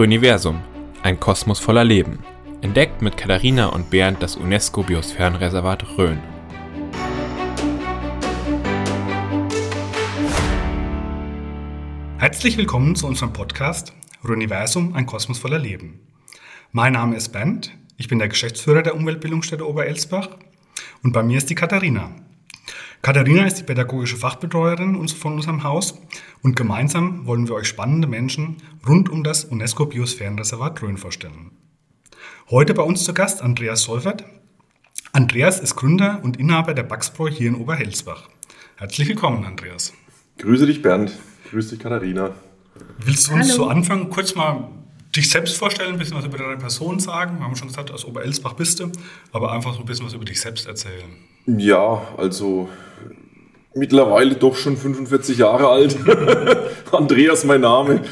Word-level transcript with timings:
Röniversum, 0.00 0.62
ein 1.02 1.20
Kosmos 1.20 1.58
voller 1.58 1.84
Leben. 1.84 2.20
Entdeckt 2.62 3.02
mit 3.02 3.18
Katharina 3.18 3.66
und 3.66 3.90
Bernd 3.90 4.22
das 4.22 4.34
UNESCO-Biosphärenreservat 4.34 5.98
Rhön. 5.98 6.18
Herzlich 12.16 12.56
willkommen 12.56 12.96
zu 12.96 13.06
unserem 13.06 13.34
Podcast 13.34 13.92
Röniversum, 14.26 14.94
ein 14.94 15.04
Kosmos 15.04 15.38
voller 15.38 15.58
Leben. 15.58 16.00
Mein 16.72 16.94
Name 16.94 17.14
ist 17.16 17.28
Bernd, 17.28 17.76
ich 17.98 18.08
bin 18.08 18.18
der 18.18 18.28
Geschäftsführer 18.28 18.80
der 18.80 18.94
Umweltbildungsstätte 18.94 19.68
Oberelsbach 19.68 20.30
und 21.02 21.12
bei 21.12 21.22
mir 21.22 21.36
ist 21.36 21.50
die 21.50 21.54
Katharina. 21.54 22.10
Katharina 23.02 23.46
ist 23.46 23.54
die 23.54 23.62
pädagogische 23.62 24.18
Fachbetreuerin 24.18 25.08
von 25.08 25.32
unserem 25.32 25.64
Haus 25.64 25.94
und 26.42 26.54
gemeinsam 26.54 27.24
wollen 27.24 27.48
wir 27.48 27.54
euch 27.54 27.66
spannende 27.66 28.06
Menschen 28.06 28.58
rund 28.86 29.08
um 29.08 29.24
das 29.24 29.44
UNESCO 29.44 29.86
Biosphärenreservat 29.86 30.82
Rhön 30.82 30.98
vorstellen. 30.98 31.50
Heute 32.50 32.74
bei 32.74 32.82
uns 32.82 33.04
zu 33.04 33.14
Gast 33.14 33.40
Andreas 33.40 33.84
Solfert. 33.84 34.24
Andreas 35.12 35.60
ist 35.60 35.76
Gründer 35.76 36.20
und 36.22 36.36
Inhaber 36.36 36.74
der 36.74 36.82
Baxpro 36.82 37.26
hier 37.28 37.48
in 37.48 37.54
Oberhelsbach. 37.54 38.28
Herzlich 38.76 39.08
willkommen, 39.08 39.46
Andreas. 39.46 39.94
Grüße 40.36 40.66
dich, 40.66 40.82
Bernd. 40.82 41.12
Grüße 41.50 41.70
dich, 41.70 41.78
Katharina. 41.78 42.34
Willst 42.98 43.28
du 43.28 43.32
uns 43.32 43.48
Hallo. 43.48 43.64
zu 43.64 43.68
Anfang 43.70 44.10
kurz 44.10 44.34
mal 44.34 44.68
dich 45.16 45.30
selbst 45.30 45.56
vorstellen, 45.56 45.94
ein 45.94 45.98
bisschen 45.98 46.18
was 46.18 46.26
über 46.26 46.36
deine 46.36 46.58
Person 46.58 47.00
sagen? 47.00 47.38
Wir 47.38 47.46
haben 47.46 47.56
schon 47.56 47.68
gesagt, 47.68 47.90
aus 47.90 48.04
Oberelsbach 48.04 48.52
bist 48.52 48.78
du, 48.78 48.92
aber 49.32 49.52
einfach 49.52 49.72
so 49.72 49.80
ein 49.80 49.86
bisschen 49.86 50.04
was 50.04 50.12
über 50.12 50.26
dich 50.26 50.38
selbst 50.38 50.66
erzählen. 50.66 51.29
Ja, 51.46 52.02
also 52.16 52.68
mittlerweile 53.74 54.34
doch 54.34 54.56
schon 54.56 54.76
45 54.76 55.38
Jahre 55.38 55.68
alt. 55.68 55.96
Andreas 56.92 57.44
mein 57.44 57.62
Name. 57.62 58.02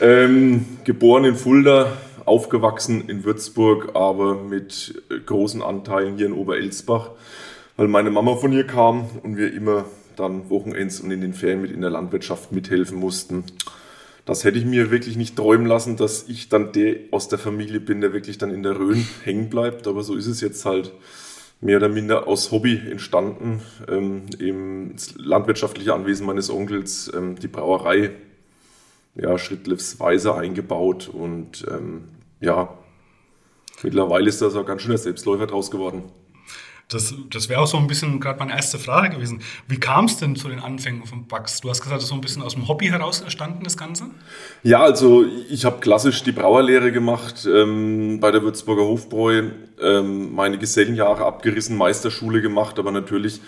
Ähm, 0.00 0.64
geboren 0.84 1.24
in 1.24 1.34
Fulda, 1.34 1.92
aufgewachsen 2.24 3.08
in 3.08 3.24
Würzburg, 3.24 3.96
aber 3.96 4.36
mit 4.36 5.02
großen 5.26 5.62
Anteilen 5.62 6.16
hier 6.16 6.26
in 6.26 6.32
Oberelsbach, 6.32 7.10
weil 7.76 7.88
meine 7.88 8.10
Mama 8.10 8.36
von 8.36 8.52
hier 8.52 8.66
kam 8.66 9.06
und 9.22 9.36
wir 9.36 9.52
immer 9.52 9.86
dann 10.14 10.48
Wochenends 10.50 11.00
und 11.00 11.10
in 11.10 11.20
den 11.20 11.34
Ferien 11.34 11.62
mit 11.62 11.72
in 11.72 11.80
der 11.80 11.90
Landwirtschaft 11.90 12.52
mithelfen 12.52 12.98
mussten. 12.98 13.44
Das 14.24 14.44
hätte 14.44 14.58
ich 14.58 14.66
mir 14.66 14.90
wirklich 14.90 15.16
nicht 15.16 15.36
träumen 15.36 15.66
lassen, 15.66 15.96
dass 15.96 16.28
ich 16.28 16.48
dann 16.48 16.72
der 16.72 16.96
aus 17.12 17.28
der 17.28 17.38
Familie 17.38 17.80
bin, 17.80 18.00
der 18.00 18.12
wirklich 18.12 18.36
dann 18.38 18.50
in 18.50 18.62
der 18.62 18.78
Rhön 18.78 19.06
hängen 19.24 19.48
bleibt. 19.48 19.86
Aber 19.86 20.02
so 20.02 20.14
ist 20.14 20.26
es 20.26 20.40
jetzt 20.40 20.64
halt 20.66 20.92
mehr 21.60 21.78
oder 21.78 21.88
minder 21.88 22.26
aus 22.26 22.50
Hobby 22.52 22.80
entstanden. 22.90 23.60
Ähm, 23.88 24.26
Im 24.38 24.94
landwirtschaftlichen 25.16 25.90
Anwesen 25.90 26.26
meines 26.26 26.50
Onkels 26.50 27.10
ähm, 27.14 27.36
die 27.36 27.48
Brauerei 27.48 28.10
ja, 29.14 29.36
schrittweise 29.38 30.34
eingebaut 30.34 31.08
und 31.08 31.66
ähm, 31.68 32.04
ja, 32.40 32.78
mittlerweile 33.82 34.28
ist 34.28 34.40
das 34.40 34.54
auch 34.54 34.64
ganz 34.64 34.82
schön 34.82 34.90
der 34.90 34.98
Selbstläufer 34.98 35.46
draus 35.46 35.70
geworden. 35.70 36.04
Das, 36.88 37.14
das 37.30 37.50
wäre 37.50 37.60
auch 37.60 37.66
so 37.66 37.76
ein 37.76 37.86
bisschen 37.86 38.18
gerade 38.18 38.38
meine 38.38 38.52
erste 38.52 38.78
Frage 38.78 39.16
gewesen. 39.16 39.42
Wie 39.66 39.78
kam 39.78 40.06
es 40.06 40.16
denn 40.16 40.36
zu 40.36 40.48
den 40.48 40.58
Anfängen 40.58 41.04
von 41.04 41.26
Bugs? 41.26 41.60
Du 41.60 41.68
hast 41.68 41.82
gesagt, 41.82 41.98
das 41.98 42.04
ist 42.04 42.08
so 42.08 42.14
ein 42.14 42.22
bisschen 42.22 42.40
aus 42.40 42.54
dem 42.54 42.66
Hobby 42.66 42.86
heraus 42.86 43.20
entstanden, 43.20 43.62
das 43.62 43.76
Ganze? 43.76 44.06
Ja, 44.62 44.80
also 44.80 45.26
ich 45.50 45.66
habe 45.66 45.80
klassisch 45.80 46.22
die 46.22 46.32
Brauerlehre 46.32 46.90
gemacht 46.90 47.46
ähm, 47.46 48.20
bei 48.20 48.30
der 48.30 48.42
Würzburger 48.42 48.84
Hofbräu, 48.84 49.50
ähm, 49.82 50.34
meine 50.34 50.56
Gesellenjahre 50.56 51.26
abgerissen, 51.26 51.76
Meisterschule 51.76 52.40
gemacht, 52.40 52.78
aber 52.78 52.90
natürlich 52.90 53.42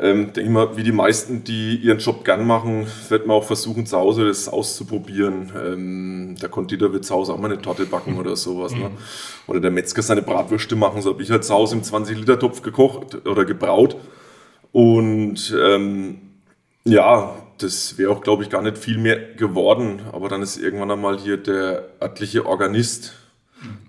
ähm, 0.00 0.32
denke 0.32 0.42
ich 0.42 0.48
mal, 0.48 0.76
wie 0.76 0.84
die 0.84 0.92
meisten, 0.92 1.42
die 1.42 1.76
ihren 1.76 1.98
Job 1.98 2.24
gern 2.24 2.46
machen, 2.46 2.86
wird 3.08 3.26
man 3.26 3.36
auch 3.36 3.44
versuchen, 3.44 3.84
zu 3.84 3.98
Hause 3.98 4.26
das 4.26 4.48
auszuprobieren. 4.48 5.50
Ähm, 5.56 6.36
der 6.40 6.48
Konditor 6.48 6.92
wird 6.92 7.04
zu 7.04 7.14
Hause 7.14 7.32
auch 7.32 7.38
mal 7.38 7.50
eine 7.50 7.60
Torte 7.60 7.84
backen 7.84 8.16
oder 8.16 8.36
sowas. 8.36 8.72
Ne? 8.72 8.90
Mhm. 8.90 8.96
Oder 9.48 9.60
der 9.60 9.70
Metzger 9.70 10.02
seine 10.02 10.22
Bratwürste 10.22 10.76
machen. 10.76 11.02
So 11.02 11.10
habe 11.10 11.22
ich 11.22 11.30
halt 11.30 11.44
zu 11.44 11.52
Hause 11.52 11.76
im 11.76 11.82
20-Liter-Topf 11.82 12.62
gekocht 12.62 13.26
oder 13.26 13.44
gebraut. 13.44 13.96
Und 14.70 15.56
ähm, 15.60 16.18
ja, 16.84 17.34
das 17.58 17.98
wäre 17.98 18.12
auch, 18.12 18.20
glaube 18.20 18.44
ich, 18.44 18.50
gar 18.50 18.62
nicht 18.62 18.78
viel 18.78 18.98
mehr 18.98 19.18
geworden. 19.34 20.02
Aber 20.12 20.28
dann 20.28 20.42
ist 20.42 20.58
irgendwann 20.58 20.92
einmal 20.92 21.18
hier 21.18 21.38
der 21.38 21.88
örtliche 22.00 22.46
Organist, 22.46 23.14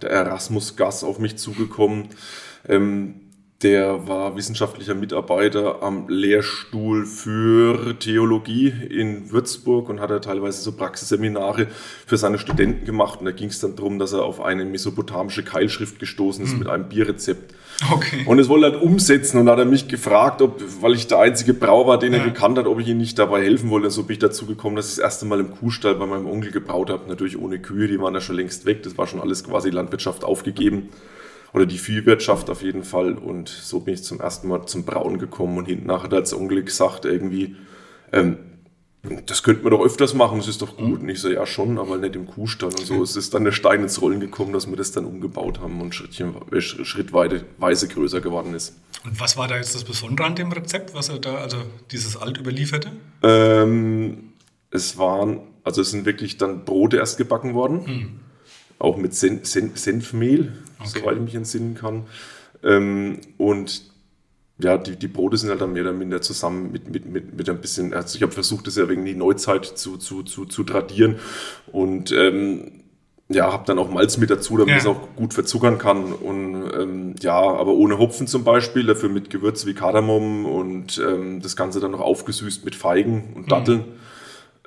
der 0.02 0.10
Erasmus 0.10 0.76
Gass, 0.76 1.04
auf 1.04 1.20
mich 1.20 1.38
zugekommen. 1.38 2.10
Ähm, 2.68 3.29
der 3.62 4.08
war 4.08 4.38
wissenschaftlicher 4.38 4.96
Mitarbeiter 4.96 5.84
am 5.84 6.08
Lehrstuhl 6.08 7.06
für 7.06 8.00
Theologie 8.00 8.74
in 8.90 9.32
Würzburg 9.32 9.90
und 9.90 10.00
hat 10.00 10.12
er 10.12 10.22
teilweise 10.22 10.62
so 10.62 10.72
Praxisseminare 10.72 11.68
für 12.06 12.16
seine 12.16 12.40
Studenten 12.40 12.86
gemacht. 12.86 13.20
Und 13.20 13.26
da 13.26 13.32
ging 13.32 13.50
es 13.50 13.60
dann 13.60 13.76
darum, 13.76 14.00
dass 14.00 14.14
er 14.14 14.24
auf 14.24 14.40
eine 14.40 14.64
mesopotamische 14.64 15.44
Keilschrift 15.44 16.00
gestoßen 16.00 16.46
ist 16.46 16.54
hm. 16.54 16.60
mit 16.60 16.68
einem 16.70 16.88
Bierrezept. 16.88 17.54
Okay. 17.92 18.24
Und 18.26 18.40
es 18.40 18.48
wollte 18.48 18.68
er 18.68 18.72
halt 18.74 18.82
umsetzen 18.82 19.40
und 19.40 19.50
hat 19.50 19.60
er 19.60 19.66
mich 19.66 19.90
gefragt, 19.90 20.42
ob, 20.42 20.62
weil 20.82 20.94
ich 20.94 21.08
der 21.08 21.20
einzige 21.20 21.54
Brauer 21.54 21.86
war, 21.86 22.00
den 22.00 22.14
er 22.14 22.20
ja. 22.20 22.26
gekannt 22.26 22.58
hat, 22.58 22.66
ob 22.66 22.80
ich 22.80 22.88
ihm 22.88 22.98
nicht 22.98 23.20
dabei 23.20 23.44
helfen 23.44 23.70
wollte. 23.70 23.88
Und 23.88 23.92
so 23.92 24.04
bin 24.04 24.14
ich 24.14 24.20
dazu 24.20 24.46
gekommen, 24.46 24.78
dass 24.78 24.88
ich 24.88 24.96
das 24.96 25.04
erste 25.04 25.26
Mal 25.26 25.42
im 25.42 25.52
Kuhstall 25.52 25.96
bei 25.96 26.06
meinem 26.06 26.28
Onkel 26.28 26.52
gebraut 26.52 26.90
habe. 26.90 27.10
Natürlich 27.10 27.38
ohne 27.38 27.60
Kühe, 27.60 27.90
die 27.90 28.00
waren 28.00 28.14
da 28.14 28.22
schon 28.22 28.38
längst 28.38 28.66
weg. 28.66 28.84
Das 28.84 28.98
war 28.98 29.06
schon 29.06 29.20
alles 29.20 29.44
quasi 29.44 29.70
Landwirtschaft 29.70 30.24
aufgegeben 30.24 30.90
oder 31.54 31.66
die 31.66 31.78
Viehwirtschaft 31.78 32.50
auf 32.50 32.62
jeden 32.62 32.84
Fall. 32.84 33.14
Und 33.14 33.50
so 33.50 33.80
bin 33.80 33.94
ich 33.94 34.04
zum 34.04 34.20
ersten 34.20 34.48
Mal 34.48 34.66
zum 34.66 34.84
Brauen 34.84 35.18
gekommen 35.18 35.58
und 35.58 35.66
hinten 35.66 35.88
nachher 35.88 36.04
hat 36.04 36.14
das 36.14 36.34
Unglück 36.34 36.68
gesagt, 36.68 37.06
irgendwie, 37.06 37.56
ähm, 38.12 38.38
das 39.26 39.44
könnte 39.44 39.64
man 39.64 39.72
doch 39.72 39.84
öfters 39.84 40.14
machen, 40.14 40.40
das 40.40 40.50
ist 40.50 40.62
doch 40.62 40.76
gut. 40.76 41.02
Und 41.02 41.10
ich 41.10 41.22
so, 41.22 41.30
ja 41.30 41.46
schon, 41.46 41.78
aber 41.78 41.98
nicht 41.98 42.16
im 42.16 42.28
Kuhstall 42.28 42.70
und 42.70 42.86
so. 42.86 43.02
Es 43.02 43.16
ist 43.16 43.34
dann 43.34 43.46
der 43.46 43.54
Stein 43.54 43.82
ins 43.82 44.02
Rollen 44.02 44.20
gekommen, 44.20 44.52
dass 44.52 44.70
wir 44.70 44.76
das 44.76 44.92
dann 44.92 45.06
umgebaut 45.06 45.62
haben 45.62 45.80
und 45.80 45.96
Schrittchen, 45.96 46.36
äh, 46.52 46.60
schrittweise 46.60 47.88
größer 47.88 48.20
geworden 48.20 48.54
ist. 48.54 48.76
Und 49.06 49.20
was 49.20 49.38
war 49.38 49.48
da 49.48 49.56
jetzt 49.56 49.74
das 49.74 49.86
Besondere 49.86 50.28
an 50.28 50.36
dem 50.36 50.52
Rezept, 50.52 50.94
was 50.94 51.08
er 51.08 51.20
da, 51.20 51.36
also 51.36 51.58
dieses 51.92 52.18
alt 52.18 52.38
überlieferte? 52.38 52.92
Ähm, 53.24 54.34
es 54.70 54.98
waren, 54.98 55.40
also 55.64 55.82
es 55.82 55.92
sind 55.92 56.06
wirklich 56.06 56.38
dann 56.38 56.66
Brote 56.66 56.98
erst 56.98 57.18
gebacken 57.18 57.54
worden. 57.54 57.86
Hm 57.86 58.20
auch 58.80 58.98
mit 58.98 59.14
Sen 59.14 59.42
Sen 59.44 59.72
Senfmehl, 59.76 60.54
okay. 60.80 60.90
soweit 61.00 61.18
ich 61.18 61.22
mich 61.22 61.36
entsinnen 61.36 61.76
kann. 61.76 62.08
Ähm, 62.64 63.20
und 63.38 63.90
ja, 64.60 64.78
die, 64.78 64.98
die 64.98 65.08
Brote 65.08 65.38
sind 65.38 65.50
halt 65.50 65.62
dann 65.62 65.74
mehr 65.74 65.84
oder 65.84 65.94
minder 65.94 66.22
zusammen 66.22 66.72
mit, 66.72 66.90
mit, 66.90 67.06
mit, 67.06 67.38
mit 67.38 67.50
ein 67.50 67.62
bisschen, 67.62 67.94
also 67.94 68.18
ich 68.18 68.22
habe 68.22 68.34
versucht, 68.34 68.68
das 68.68 68.76
ja 68.76 68.90
wegen 68.90 69.06
die 69.06 69.16
Neuzeit 69.16 69.66
zu, 69.66 69.98
zu, 69.98 70.24
zu, 70.24 70.46
zu 70.46 70.64
tradieren 70.64 71.16
und 71.72 72.12
ähm, 72.12 72.72
ja, 73.30 73.54
habe 73.54 73.64
dann 73.66 73.80
auch 73.80 73.90
Malz 73.90 74.18
mit 74.18 74.32
dazu, 74.32 74.58
damit 74.58 74.74
ja. 74.74 74.78
es 74.78 74.86
auch 74.86 75.16
gut 75.16 75.34
verzuckern 75.34 75.78
kann 75.78 76.12
und 76.12 76.72
ähm, 76.74 77.16
ja, 77.22 77.40
aber 77.40 77.74
ohne 77.74 78.00
Hopfen 78.00 78.28
zum 78.28 78.44
Beispiel, 78.44 78.86
dafür 78.86 79.08
mit 79.08 79.30
Gewürz 79.30 79.66
wie 79.66 79.76
Kardamom 79.76 80.46
und 80.46 80.98
ähm, 80.98 81.42
das 81.42 81.56
Ganze 81.56 81.80
dann 81.80 81.92
noch 81.92 82.02
aufgesüßt 82.02 82.66
mit 82.66 82.76
Feigen 82.76 83.34
und 83.36 83.52
Datteln. 83.52 83.86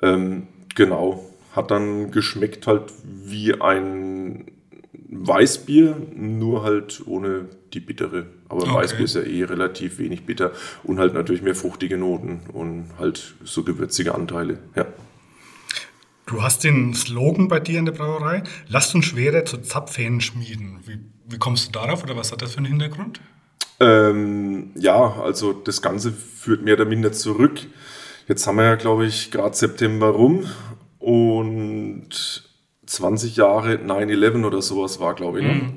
Mhm. 0.01 0.47
Genau, 0.75 1.23
hat 1.55 1.71
dann 1.71 2.11
geschmeckt 2.11 2.67
halt 2.67 2.83
wie 3.03 3.61
ein 3.61 4.02
Weißbier, 5.15 5.97
nur 6.13 6.63
halt 6.63 7.01
ohne 7.05 7.49
die 7.73 7.79
bittere. 7.79 8.27
Aber 8.49 8.63
okay. 8.63 8.73
Weißbier 8.73 9.05
ist 9.05 9.15
ja 9.15 9.21
eh 9.21 9.43
relativ 9.43 9.97
wenig 9.99 10.25
bitter 10.25 10.51
und 10.83 10.99
halt 10.99 11.13
natürlich 11.13 11.41
mehr 11.41 11.55
fruchtige 11.55 11.97
Noten 11.97 12.41
und 12.53 12.85
halt 12.99 13.35
so 13.43 13.63
gewürzige 13.63 14.15
Anteile. 14.15 14.59
Ja. 14.75 14.85
Du 16.25 16.41
hast 16.41 16.63
den 16.63 16.93
Slogan 16.93 17.47
bei 17.47 17.59
dir 17.59 17.79
in 17.79 17.85
der 17.85 17.91
Brauerei, 17.91 18.43
lasst 18.67 18.95
uns 18.95 19.05
schwerer 19.05 19.45
zu 19.45 19.57
Zapfhähnen 19.57 20.21
schmieden. 20.21 20.79
Wie, 20.85 20.99
wie 21.27 21.37
kommst 21.37 21.67
du 21.67 21.71
darauf 21.71 22.03
oder 22.03 22.15
was 22.15 22.31
hat 22.31 22.41
das 22.41 22.53
für 22.53 22.59
einen 22.59 22.67
Hintergrund? 22.67 23.19
Ähm, 23.79 24.71
ja, 24.75 25.13
also 25.21 25.51
das 25.51 25.81
Ganze 25.81 26.11
führt 26.11 26.63
mehr 26.63 26.75
oder 26.75 26.85
minder 26.85 27.11
zurück. 27.11 27.59
Jetzt 28.27 28.47
haben 28.47 28.55
wir 28.55 28.63
ja, 28.63 28.75
glaube 28.75 29.05
ich, 29.05 29.31
gerade 29.31 29.55
September 29.55 30.07
rum 30.07 30.45
und 30.99 32.09
20 32.93 33.35
Jahre 33.35 33.75
9-11 33.75 34.45
oder 34.45 34.61
sowas 34.61 34.99
war, 34.99 35.15
glaube 35.15 35.39
ich. 35.39 35.45
Ne? 35.45 35.53
Mhm. 35.53 35.73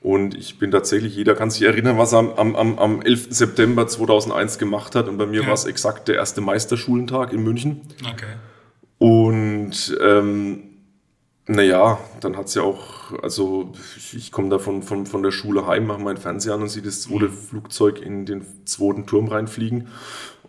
Und 0.00 0.36
ich 0.36 0.58
bin 0.58 0.70
tatsächlich, 0.70 1.16
jeder 1.16 1.34
kann 1.34 1.50
sich 1.50 1.62
erinnern, 1.62 1.98
was 1.98 2.12
er 2.12 2.20
am, 2.38 2.54
am, 2.56 2.78
am 2.78 3.02
11. 3.02 3.28
September 3.30 3.86
2001 3.86 4.58
gemacht 4.58 4.94
hat. 4.94 5.08
Und 5.08 5.18
bei 5.18 5.26
mir 5.26 5.42
ja. 5.42 5.46
war 5.46 5.54
es 5.54 5.64
exakt 5.64 6.08
der 6.08 6.16
erste 6.16 6.40
Meisterschulentag 6.40 7.32
in 7.32 7.42
München. 7.42 7.82
Okay. 8.00 8.36
Und 8.98 9.96
ähm, 10.00 10.62
naja, 11.46 11.98
dann 12.20 12.36
hat 12.36 12.46
es 12.46 12.54
ja 12.54 12.62
auch, 12.62 13.12
also 13.22 13.72
ich, 13.96 14.14
ich 14.14 14.32
komme 14.32 14.50
da 14.50 14.58
von, 14.58 14.82
von, 14.82 15.06
von 15.06 15.22
der 15.22 15.30
Schule 15.30 15.66
heim, 15.66 15.86
mache 15.86 16.00
meinen 16.00 16.16
Fernseher 16.16 16.54
an 16.54 16.62
und 16.62 16.68
sehe 16.68 16.82
das 16.82 17.02
zweite 17.02 17.26
mhm. 17.26 17.32
Flugzeug 17.32 18.00
in 18.00 18.24
den 18.24 18.44
zweiten 18.66 19.06
Turm 19.06 19.28
reinfliegen. 19.28 19.88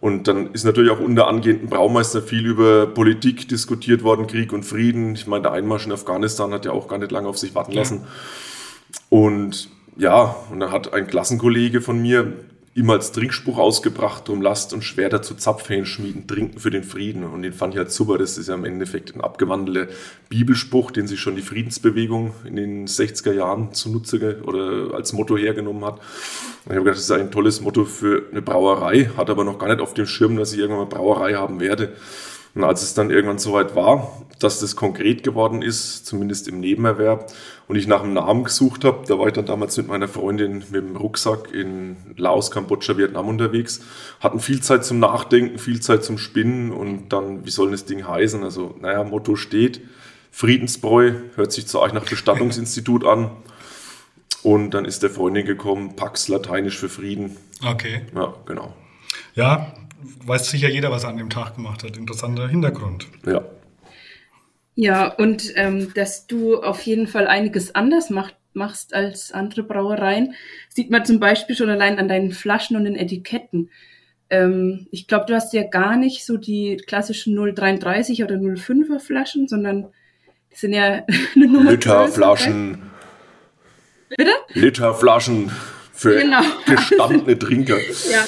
Und 0.01 0.27
dann 0.27 0.53
ist 0.53 0.63
natürlich 0.63 0.91
auch 0.91 0.99
unter 0.99 1.27
angehenden 1.27 1.69
Braumeister 1.69 2.21
viel 2.21 2.45
über 2.45 2.87
Politik 2.87 3.49
diskutiert 3.49 4.01
worden, 4.03 4.27
Krieg 4.27 4.53
und 4.53 4.63
Frieden. 4.63 5.13
Ich 5.15 5.27
meine, 5.27 5.43
der 5.43 5.51
Einmarsch 5.51 5.85
in 5.85 5.91
Afghanistan 5.91 6.53
hat 6.53 6.65
ja 6.65 6.71
auch 6.71 6.87
gar 6.87 6.99
nicht 6.99 7.11
lange 7.11 7.27
auf 7.27 7.37
sich 7.37 7.53
warten 7.53 7.73
lassen. 7.73 8.05
Und 9.09 9.69
ja, 9.97 10.35
und 10.49 10.61
dann 10.61 10.71
hat 10.71 10.93
ein 10.93 11.07
Klassenkollege 11.07 11.81
von 11.81 12.01
mir 12.01 12.33
immer 12.79 12.93
als 12.93 13.11
Trinkspruch 13.11 13.57
ausgebracht, 13.57 14.27
drum 14.27 14.41
lasst 14.41 14.73
und 14.73 14.83
schwerter 14.83 15.21
zu 15.21 15.35
Zapfhähnen 15.35 15.85
schmieden, 15.85 16.27
trinken 16.27 16.59
für 16.59 16.71
den 16.71 16.83
Frieden. 16.83 17.25
Und 17.25 17.41
den 17.41 17.51
fand 17.51 17.73
ich 17.73 17.77
halt 17.77 17.91
super. 17.91 18.17
Das 18.17 18.37
ist 18.37 18.47
ja 18.47 18.55
im 18.55 18.63
Endeffekt 18.63 19.13
ein 19.13 19.21
abgewandelter 19.21 19.91
Bibelspruch, 20.29 20.91
den 20.91 21.05
sich 21.05 21.19
schon 21.19 21.35
die 21.35 21.41
Friedensbewegung 21.41 22.33
in 22.45 22.55
den 22.55 22.87
60er 22.87 23.33
Jahren 23.33 23.73
zunutze 23.73 24.41
oder 24.43 24.95
als 24.95 25.11
Motto 25.11 25.35
hergenommen 25.35 25.83
hat. 25.83 25.95
Und 25.95 26.71
ich 26.71 26.71
habe 26.71 26.85
gedacht, 26.85 26.97
das 26.97 27.03
ist 27.03 27.11
ein 27.11 27.31
tolles 27.31 27.59
Motto 27.59 27.83
für 27.83 28.23
eine 28.31 28.41
Brauerei, 28.41 29.11
hat 29.17 29.29
aber 29.29 29.43
noch 29.43 29.59
gar 29.59 29.67
nicht 29.67 29.81
auf 29.81 29.93
dem 29.93 30.05
Schirm, 30.05 30.37
dass 30.37 30.53
ich 30.53 30.59
irgendwann 30.59 30.87
mal 30.87 30.95
Brauerei 30.95 31.33
haben 31.33 31.59
werde. 31.59 31.93
Und 32.55 32.63
als 32.63 32.81
es 32.81 32.93
dann 32.93 33.11
irgendwann 33.11 33.39
soweit 33.39 33.75
war, 33.75 34.23
dass 34.39 34.59
das 34.59 34.75
konkret 34.75 35.23
geworden 35.23 35.61
ist, 35.61 36.05
zumindest 36.05 36.47
im 36.47 36.59
Nebenerwerb, 36.59 37.31
und 37.67 37.75
ich 37.75 37.85
nach 37.85 38.01
einem 38.01 38.13
Namen 38.13 38.45
gesucht 38.45 38.83
habe, 38.83 39.05
da 39.07 39.19
war 39.19 39.27
ich 39.27 39.33
dann 39.33 39.45
damals 39.45 39.77
mit 39.77 39.87
meiner 39.87 40.07
Freundin 40.07 40.63
mit 40.71 40.73
dem 40.73 40.95
Rucksack 40.95 41.53
in 41.53 41.97
Laos, 42.17 42.49
Kambodscha, 42.49 42.97
Vietnam 42.97 43.27
unterwegs, 43.27 43.81
hatten 44.19 44.39
viel 44.39 44.61
Zeit 44.61 44.83
zum 44.83 44.97
Nachdenken, 44.97 45.59
viel 45.59 45.79
Zeit 45.79 46.03
zum 46.03 46.17
Spinnen 46.17 46.71
und 46.71 47.09
dann, 47.09 47.45
wie 47.45 47.51
soll 47.51 47.69
das 47.69 47.85
Ding 47.85 48.07
heißen? 48.07 48.43
Also, 48.43 48.75
naja, 48.81 49.03
Motto 49.03 49.35
steht, 49.35 49.81
Friedensbräu, 50.31 51.13
hört 51.35 51.51
sich 51.51 51.67
zu 51.67 51.79
euch 51.79 51.93
nach 51.93 52.05
Bestattungsinstitut 52.05 53.05
an. 53.05 53.31
Und 54.41 54.71
dann 54.71 54.85
ist 54.85 55.03
der 55.03 55.09
Freundin 55.09 55.45
gekommen, 55.45 55.95
Pax, 55.95 56.27
lateinisch 56.27 56.77
für 56.77 56.89
Frieden. 56.89 57.37
Okay. 57.63 58.03
Ja, 58.15 58.33
genau. 58.45 58.73
Ja, 59.35 59.73
weiß 60.25 60.49
sicher 60.49 60.69
jeder, 60.69 60.91
was 60.91 61.03
er 61.03 61.09
an 61.09 61.17
dem 61.17 61.29
Tag 61.29 61.55
gemacht 61.55 61.83
hat. 61.83 61.97
Interessanter 61.97 62.47
Hintergrund. 62.47 63.07
Ja. 63.25 63.41
Ja, 64.75 65.07
und 65.13 65.51
ähm, 65.55 65.93
dass 65.93 66.25
du 66.27 66.61
auf 66.61 66.81
jeden 66.81 67.07
Fall 67.07 67.27
einiges 67.27 67.75
anders 67.75 68.09
macht, 68.09 68.35
machst 68.53 68.93
als 68.93 69.31
andere 69.33 69.63
Brauereien, 69.63 70.35
sieht 70.69 70.89
man 70.89 71.03
zum 71.05 71.19
Beispiel 71.19 71.55
schon 71.55 71.69
allein 71.69 71.99
an 71.99 72.07
deinen 72.07 72.31
Flaschen 72.31 72.77
und 72.77 72.85
den 72.85 72.95
Etiketten. 72.95 73.69
Ähm, 74.29 74.87
ich 74.91 75.07
glaube, 75.07 75.25
du 75.27 75.35
hast 75.35 75.53
ja 75.53 75.63
gar 75.63 75.97
nicht 75.97 76.25
so 76.25 76.37
die 76.37 76.77
klassischen 76.77 77.35
033 77.35 78.23
oder 78.23 78.35
05er 78.35 78.99
Flaschen, 78.99 79.47
sondern 79.49 79.87
die 80.53 80.55
sind 80.55 80.73
ja 80.73 81.03
eine 81.35 81.47
Nummer 81.47 81.71
Literflaschen. 81.71 82.81
Bitte? 84.15 84.31
Literflaschen 84.53 85.51
für 85.91 86.15
Genau. 86.21 86.41
gestandene 86.65 87.37
Trinker. 87.37 87.77
Ja. 88.09 88.25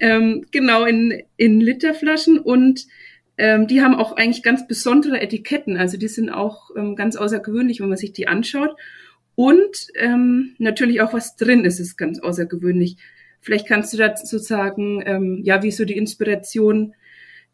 Ähm, 0.00 0.46
genau, 0.50 0.84
in, 0.84 1.22
in 1.36 1.60
Literflaschen 1.60 2.38
und 2.38 2.86
ähm, 3.38 3.66
die 3.66 3.80
haben 3.80 3.94
auch 3.94 4.16
eigentlich 4.16 4.42
ganz 4.42 4.66
besondere 4.66 5.20
Etiketten. 5.20 5.76
Also 5.76 5.96
die 5.96 6.08
sind 6.08 6.30
auch 6.30 6.70
ähm, 6.76 6.96
ganz 6.96 7.16
außergewöhnlich, 7.16 7.80
wenn 7.80 7.88
man 7.88 7.98
sich 7.98 8.12
die 8.12 8.28
anschaut. 8.28 8.76
Und 9.34 9.88
ähm, 9.94 10.54
natürlich 10.58 11.00
auch 11.00 11.14
was 11.14 11.36
drin 11.36 11.64
ist, 11.64 11.80
ist 11.80 11.96
ganz 11.96 12.18
außergewöhnlich. 12.20 12.96
Vielleicht 13.40 13.66
kannst 13.66 13.92
du 13.92 13.96
dazu 13.96 14.38
sagen, 14.38 15.02
ähm, 15.04 15.40
ja, 15.42 15.62
wie 15.62 15.70
so 15.70 15.84
die 15.84 15.96
Inspiration 15.96 16.94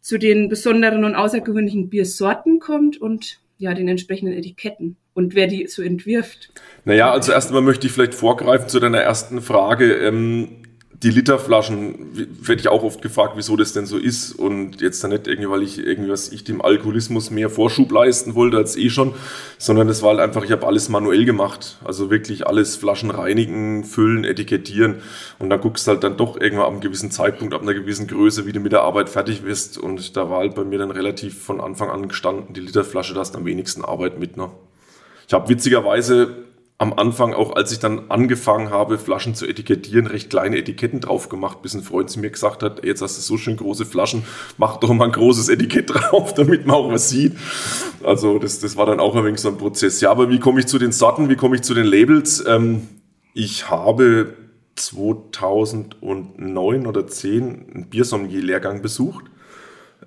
zu 0.00 0.18
den 0.18 0.48
besonderen 0.48 1.04
und 1.04 1.14
außergewöhnlichen 1.14 1.88
Biersorten 1.88 2.58
kommt 2.58 3.00
und 3.00 3.40
ja, 3.58 3.74
den 3.74 3.88
entsprechenden 3.88 4.34
Etiketten 4.34 4.96
und 5.14 5.34
wer 5.34 5.48
die 5.48 5.66
so 5.66 5.82
entwirft. 5.82 6.52
Naja, 6.84 7.10
also 7.10 7.32
erstmal 7.32 7.62
möchte 7.62 7.86
ich 7.86 7.92
vielleicht 7.92 8.14
vorgreifen 8.14 8.68
zu 8.68 8.78
deiner 8.78 9.00
ersten 9.00 9.40
Frage. 9.40 9.94
Ähm, 9.94 10.62
die 11.04 11.10
Literflaschen 11.10 11.94
werde 12.44 12.60
ich 12.60 12.68
auch 12.68 12.82
oft 12.82 13.02
gefragt, 13.02 13.34
wieso 13.36 13.54
das 13.56 13.72
denn 13.72 13.86
so 13.86 13.98
ist. 13.98 14.32
Und 14.32 14.80
jetzt 14.80 15.02
dann 15.04 15.12
nicht 15.12 15.28
irgendwie, 15.28 15.48
weil 15.48 15.62
ich 15.62 15.78
irgendwas, 15.78 16.32
ich 16.32 16.42
dem 16.42 16.60
Alkoholismus 16.60 17.30
mehr 17.30 17.50
Vorschub 17.50 17.92
leisten 17.92 18.34
wollte 18.34 18.56
als 18.56 18.76
eh 18.76 18.90
schon, 18.90 19.14
sondern 19.58 19.86
das 19.86 20.02
war 20.02 20.10
halt 20.10 20.20
einfach, 20.20 20.42
ich 20.42 20.50
habe 20.50 20.66
alles 20.66 20.88
manuell 20.88 21.24
gemacht. 21.24 21.78
Also 21.84 22.10
wirklich 22.10 22.48
alles 22.48 22.74
Flaschen 22.74 23.12
reinigen, 23.12 23.84
füllen, 23.84 24.24
etikettieren. 24.24 24.96
Und 25.38 25.50
dann 25.50 25.60
guckst 25.60 25.86
du 25.86 25.92
halt 25.92 26.02
dann 26.02 26.16
doch 26.16 26.40
irgendwann 26.40 26.66
ab 26.66 26.72
einem 26.72 26.80
gewissen 26.80 27.12
Zeitpunkt, 27.12 27.54
ab 27.54 27.62
einer 27.62 27.74
gewissen 27.74 28.08
Größe, 28.08 28.46
wie 28.46 28.52
du 28.52 28.58
mit 28.58 28.72
der 28.72 28.82
Arbeit 28.82 29.08
fertig 29.08 29.44
wirst. 29.44 29.78
Und 29.78 30.16
da 30.16 30.28
war 30.28 30.38
halt 30.40 30.56
bei 30.56 30.64
mir 30.64 30.78
dann 30.78 30.90
relativ 30.90 31.40
von 31.40 31.60
Anfang 31.60 31.90
an 31.90 32.08
gestanden, 32.08 32.54
die 32.54 32.60
Literflasche, 32.60 33.14
da 33.14 33.20
hast 33.20 33.36
am 33.36 33.44
wenigsten 33.44 33.84
Arbeit 33.84 34.18
mit. 34.18 34.36
Ne? 34.36 34.50
Ich 35.28 35.32
habe 35.32 35.48
witzigerweise 35.48 36.47
am 36.80 36.92
Anfang, 36.92 37.34
auch 37.34 37.56
als 37.56 37.72
ich 37.72 37.80
dann 37.80 38.08
angefangen 38.08 38.70
habe, 38.70 38.98
Flaschen 38.98 39.34
zu 39.34 39.48
etikettieren, 39.48 40.06
recht 40.06 40.30
kleine 40.30 40.56
Etiketten 40.56 41.00
drauf 41.00 41.28
gemacht, 41.28 41.60
bis 41.60 41.74
ein 41.74 41.82
Freund 41.82 42.08
zu 42.08 42.20
mir 42.20 42.30
gesagt 42.30 42.62
hat, 42.62 42.84
jetzt 42.84 43.02
hast 43.02 43.18
du 43.18 43.22
so 43.22 43.36
schön 43.36 43.56
große 43.56 43.84
Flaschen, 43.84 44.22
mach 44.58 44.76
doch 44.76 44.92
mal 44.92 45.06
ein 45.06 45.12
großes 45.12 45.48
Etikett 45.48 45.90
drauf, 45.92 46.34
damit 46.34 46.66
man 46.66 46.76
auch 46.76 46.92
was 46.92 47.08
sieht. 47.08 47.32
Also 48.04 48.38
das, 48.38 48.60
das 48.60 48.76
war 48.76 48.86
dann 48.86 49.00
auch 49.00 49.16
ein 49.16 49.24
wenig 49.24 49.40
so 49.40 49.48
ein 49.48 49.58
Prozess. 49.58 50.00
Ja, 50.00 50.12
aber 50.12 50.30
wie 50.30 50.38
komme 50.38 50.60
ich 50.60 50.66
zu 50.66 50.78
den 50.78 50.92
Sorten, 50.92 51.28
wie 51.28 51.34
komme 51.34 51.56
ich 51.56 51.62
zu 51.62 51.74
den 51.74 51.86
Labels? 51.86 52.44
Ähm, 52.46 52.86
ich 53.34 53.68
habe 53.68 54.34
2009 54.76 56.86
oder 56.86 57.08
10 57.08 57.72
einen 57.74 57.90
Biersommelier-Lehrgang 57.90 58.82
besucht 58.82 59.24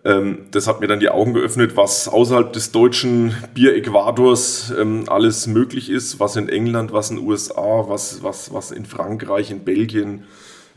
das 0.04 0.66
hat 0.66 0.80
mir 0.80 0.88
dann 0.88 1.00
die 1.00 1.10
Augen 1.10 1.34
geöffnet, 1.36 1.78
was 1.78 2.08
außerhalb 2.08 2.52
des 2.54 2.72
deutschen 2.72 3.36
Bier-Äquators 3.54 4.74
ähm, 4.80 5.04
alles 5.08 5.46
möglich 5.46 5.92
ist, 5.92 6.20
was 6.20 6.36
in 6.38 6.50
England, 6.50 6.92
was 6.92 7.12
in 7.12 7.18
den 7.18 7.28
USA, 7.28 7.86
was, 7.88 8.24
was, 8.24 8.52
was 8.52 8.72
in 8.72 8.86
Frankreich, 8.86 9.52
in 9.52 9.64
Belgien, 9.64 10.24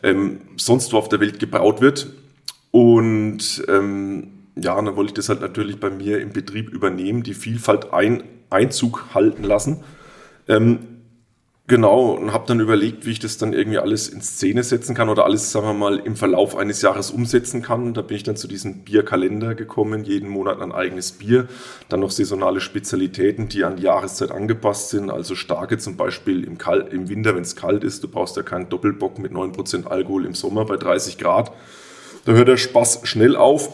ähm, 0.02 0.40
sonst 0.56 0.92
wo 0.92 0.98
auf 0.98 1.08
der 1.08 1.20
Welt 1.20 1.38
gebraut 1.38 1.80
wird. 1.80 2.08
Und 2.70 3.64
ähm, 3.68 4.32
ja, 4.56 4.74
dann 4.74 4.94
wollte 4.94 5.10
ich 5.10 5.14
das 5.14 5.30
halt 5.30 5.40
natürlich 5.40 5.80
bei 5.80 5.88
mir 5.88 6.20
im 6.20 6.32
Betrieb 6.32 6.68
übernehmen, 6.68 7.22
die 7.22 7.34
Vielfalt 7.34 7.94
ein, 7.94 8.24
Einzug 8.50 9.14
halten 9.14 9.42
lassen. 9.42 9.84
Ähm, 10.48 10.80
Genau, 11.66 12.10
und 12.10 12.34
habe 12.34 12.46
dann 12.46 12.60
überlegt, 12.60 13.06
wie 13.06 13.12
ich 13.12 13.20
das 13.20 13.38
dann 13.38 13.54
irgendwie 13.54 13.78
alles 13.78 14.08
in 14.08 14.20
Szene 14.20 14.62
setzen 14.62 14.94
kann 14.94 15.08
oder 15.08 15.24
alles, 15.24 15.50
sagen 15.50 15.66
wir 15.66 15.72
mal, 15.72 15.98
im 15.98 16.14
Verlauf 16.14 16.56
eines 16.58 16.82
Jahres 16.82 17.10
umsetzen 17.10 17.62
kann. 17.62 17.94
Da 17.94 18.02
bin 18.02 18.18
ich 18.18 18.22
dann 18.22 18.36
zu 18.36 18.46
diesem 18.46 18.80
Bierkalender 18.80 19.54
gekommen, 19.54 20.04
jeden 20.04 20.28
Monat 20.28 20.60
ein 20.60 20.72
eigenes 20.72 21.12
Bier, 21.12 21.48
dann 21.88 22.00
noch 22.00 22.10
saisonale 22.10 22.60
Spezialitäten, 22.60 23.48
die 23.48 23.64
an 23.64 23.76
die 23.76 23.84
Jahreszeit 23.84 24.30
angepasst 24.30 24.90
sind, 24.90 25.08
also 25.08 25.34
starke 25.34 25.78
zum 25.78 25.96
Beispiel 25.96 26.44
im, 26.44 26.58
Kal 26.58 26.86
im 26.92 27.08
Winter, 27.08 27.34
wenn 27.34 27.44
es 27.44 27.56
kalt 27.56 27.82
ist, 27.82 28.04
du 28.04 28.08
brauchst 28.08 28.36
ja 28.36 28.42
keinen 28.42 28.68
Doppelbock 28.68 29.18
mit 29.18 29.32
9% 29.32 29.86
Alkohol 29.86 30.26
im 30.26 30.34
Sommer 30.34 30.66
bei 30.66 30.76
30 30.76 31.16
Grad. 31.16 31.50
Da 32.26 32.32
hört 32.32 32.48
der 32.48 32.58
Spaß 32.58 33.00
schnell 33.04 33.36
auf. 33.36 33.70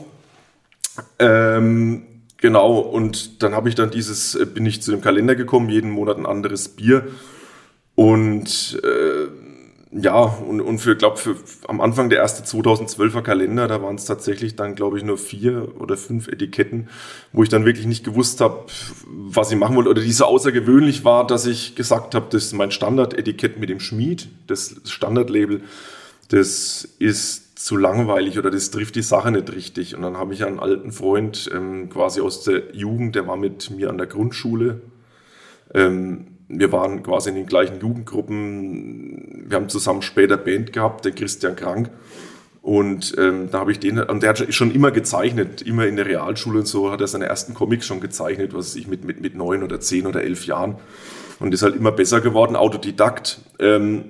Ähm, 1.18 2.04
genau, 2.36 2.78
und 2.78 3.42
dann 3.42 3.56
habe 3.56 3.68
ich 3.68 3.74
dann 3.74 3.90
dieses, 3.90 4.36
äh, 4.36 4.46
bin 4.46 4.64
ich 4.64 4.80
zu 4.80 4.92
dem 4.92 5.00
Kalender 5.00 5.34
gekommen, 5.34 5.70
jeden 5.70 5.90
Monat 5.90 6.18
ein 6.18 6.26
anderes 6.26 6.68
Bier 6.68 7.08
und 7.94 8.80
äh, 8.82 9.28
ja, 9.92 10.22
und, 10.22 10.60
und 10.60 10.78
für, 10.78 10.94
glaube 10.94 11.16
für 11.16 11.36
am 11.66 11.80
Anfang 11.80 12.10
der 12.10 12.20
erste 12.20 12.44
2012er 12.44 13.22
Kalender, 13.22 13.66
da 13.66 13.82
waren 13.82 13.96
es 13.96 14.04
tatsächlich 14.04 14.54
dann, 14.54 14.76
glaube 14.76 14.98
ich, 14.98 15.04
nur 15.04 15.18
vier 15.18 15.80
oder 15.80 15.96
fünf 15.96 16.28
Etiketten, 16.28 16.88
wo 17.32 17.42
ich 17.42 17.48
dann 17.48 17.64
wirklich 17.64 17.86
nicht 17.86 18.04
gewusst 18.04 18.40
habe, 18.40 18.66
was 19.06 19.50
ich 19.50 19.58
machen 19.58 19.74
wollte. 19.74 19.90
Oder 19.90 20.02
die 20.02 20.12
so 20.12 20.26
außergewöhnlich 20.26 21.04
war, 21.04 21.26
dass 21.26 21.44
ich 21.44 21.74
gesagt 21.74 22.14
habe, 22.14 22.26
das 22.30 22.44
ist 22.44 22.52
mein 22.52 22.70
Standardetikett 22.70 23.58
mit 23.58 23.68
dem 23.68 23.80
Schmied, 23.80 24.28
das 24.46 24.76
Standardlabel, 24.84 25.62
das 26.28 26.88
ist 27.00 27.58
zu 27.58 27.76
langweilig 27.76 28.38
oder 28.38 28.52
das 28.52 28.70
trifft 28.70 28.94
die 28.94 29.02
Sache 29.02 29.32
nicht 29.32 29.52
richtig. 29.52 29.96
Und 29.96 30.02
dann 30.02 30.16
habe 30.16 30.34
ich 30.34 30.44
einen 30.44 30.60
alten 30.60 30.92
Freund 30.92 31.50
ähm, 31.52 31.90
quasi 31.90 32.20
aus 32.20 32.44
der 32.44 32.76
Jugend, 32.76 33.16
der 33.16 33.26
war 33.26 33.36
mit 33.36 33.70
mir 33.70 33.90
an 33.90 33.98
der 33.98 34.06
Grundschule. 34.06 34.80
Ähm, 35.74 36.28
wir 36.52 36.72
waren 36.72 37.02
quasi 37.02 37.30
in 37.30 37.36
den 37.36 37.46
gleichen 37.46 37.80
Jugendgruppen. 37.80 39.44
Wir 39.48 39.56
haben 39.56 39.68
zusammen 39.68 40.02
später 40.02 40.36
Band 40.36 40.72
gehabt, 40.72 41.04
der 41.04 41.12
Christian 41.12 41.54
Krank. 41.54 41.90
Und 42.60 43.14
ähm, 43.16 43.48
da 43.50 43.60
habe 43.60 43.72
ich 43.72 43.78
den, 43.78 43.98
und 44.00 44.22
der 44.22 44.30
hat 44.30 44.52
schon 44.52 44.74
immer 44.74 44.90
gezeichnet, 44.90 45.62
immer 45.62 45.86
in 45.86 45.96
der 45.96 46.06
Realschule 46.06 46.58
und 46.58 46.66
so, 46.66 46.90
hat 46.90 47.00
er 47.00 47.06
seine 47.06 47.26
ersten 47.26 47.54
Comics 47.54 47.86
schon 47.86 48.00
gezeichnet, 48.00 48.52
was 48.52 48.74
ich 48.74 48.86
mit, 48.86 49.04
mit, 49.04 49.20
mit 49.20 49.34
neun 49.34 49.62
oder 49.62 49.80
zehn 49.80 50.06
oder 50.06 50.22
elf 50.22 50.44
Jahren. 50.44 50.76
Und 51.38 51.54
ist 51.54 51.62
halt 51.62 51.76
immer 51.76 51.92
besser 51.92 52.20
geworden, 52.20 52.56
Autodidakt. 52.56 53.40
Ähm, 53.58 54.04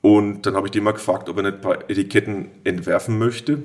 und 0.00 0.46
dann 0.46 0.54
habe 0.54 0.66
ich 0.66 0.70
den 0.72 0.82
mal 0.82 0.92
gefragt, 0.92 1.28
ob 1.28 1.36
er 1.36 1.42
nicht 1.44 1.56
ein 1.56 1.60
paar 1.60 1.88
Etiketten 1.88 2.48
entwerfen 2.64 3.18
möchte. 3.18 3.62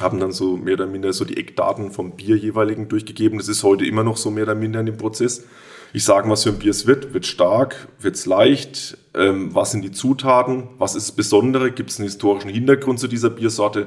Haben 0.00 0.18
dann 0.18 0.32
so 0.32 0.56
mehr 0.56 0.74
oder 0.74 0.86
minder 0.86 1.12
so 1.12 1.24
die 1.24 1.36
Eckdaten 1.36 1.92
vom 1.92 2.16
Bier 2.16 2.36
jeweiligen 2.36 2.88
durchgegeben. 2.88 3.38
Das 3.38 3.48
ist 3.48 3.62
heute 3.62 3.86
immer 3.86 4.02
noch 4.02 4.16
so 4.16 4.30
mehr 4.30 4.44
oder 4.44 4.56
minder 4.56 4.80
in 4.80 4.86
dem 4.86 4.98
Prozess. 4.98 5.44
Ich 5.94 6.02
sage, 6.02 6.28
was 6.28 6.42
für 6.42 6.50
ein 6.50 6.58
Bier 6.58 6.72
es 6.72 6.88
wird. 6.88 7.14
Wird 7.14 7.24
stark, 7.24 7.86
wird 8.00 8.16
es 8.16 8.26
leicht? 8.26 8.98
Ähm, 9.14 9.54
was 9.54 9.70
sind 9.70 9.82
die 9.82 9.92
Zutaten? 9.92 10.64
Was 10.76 10.96
ist 10.96 11.10
das 11.10 11.14
Besondere? 11.14 11.70
Gibt 11.70 11.90
es 11.90 12.00
einen 12.00 12.08
historischen 12.08 12.50
Hintergrund 12.50 12.98
zu 12.98 13.06
dieser 13.06 13.30
Biersorte? 13.30 13.86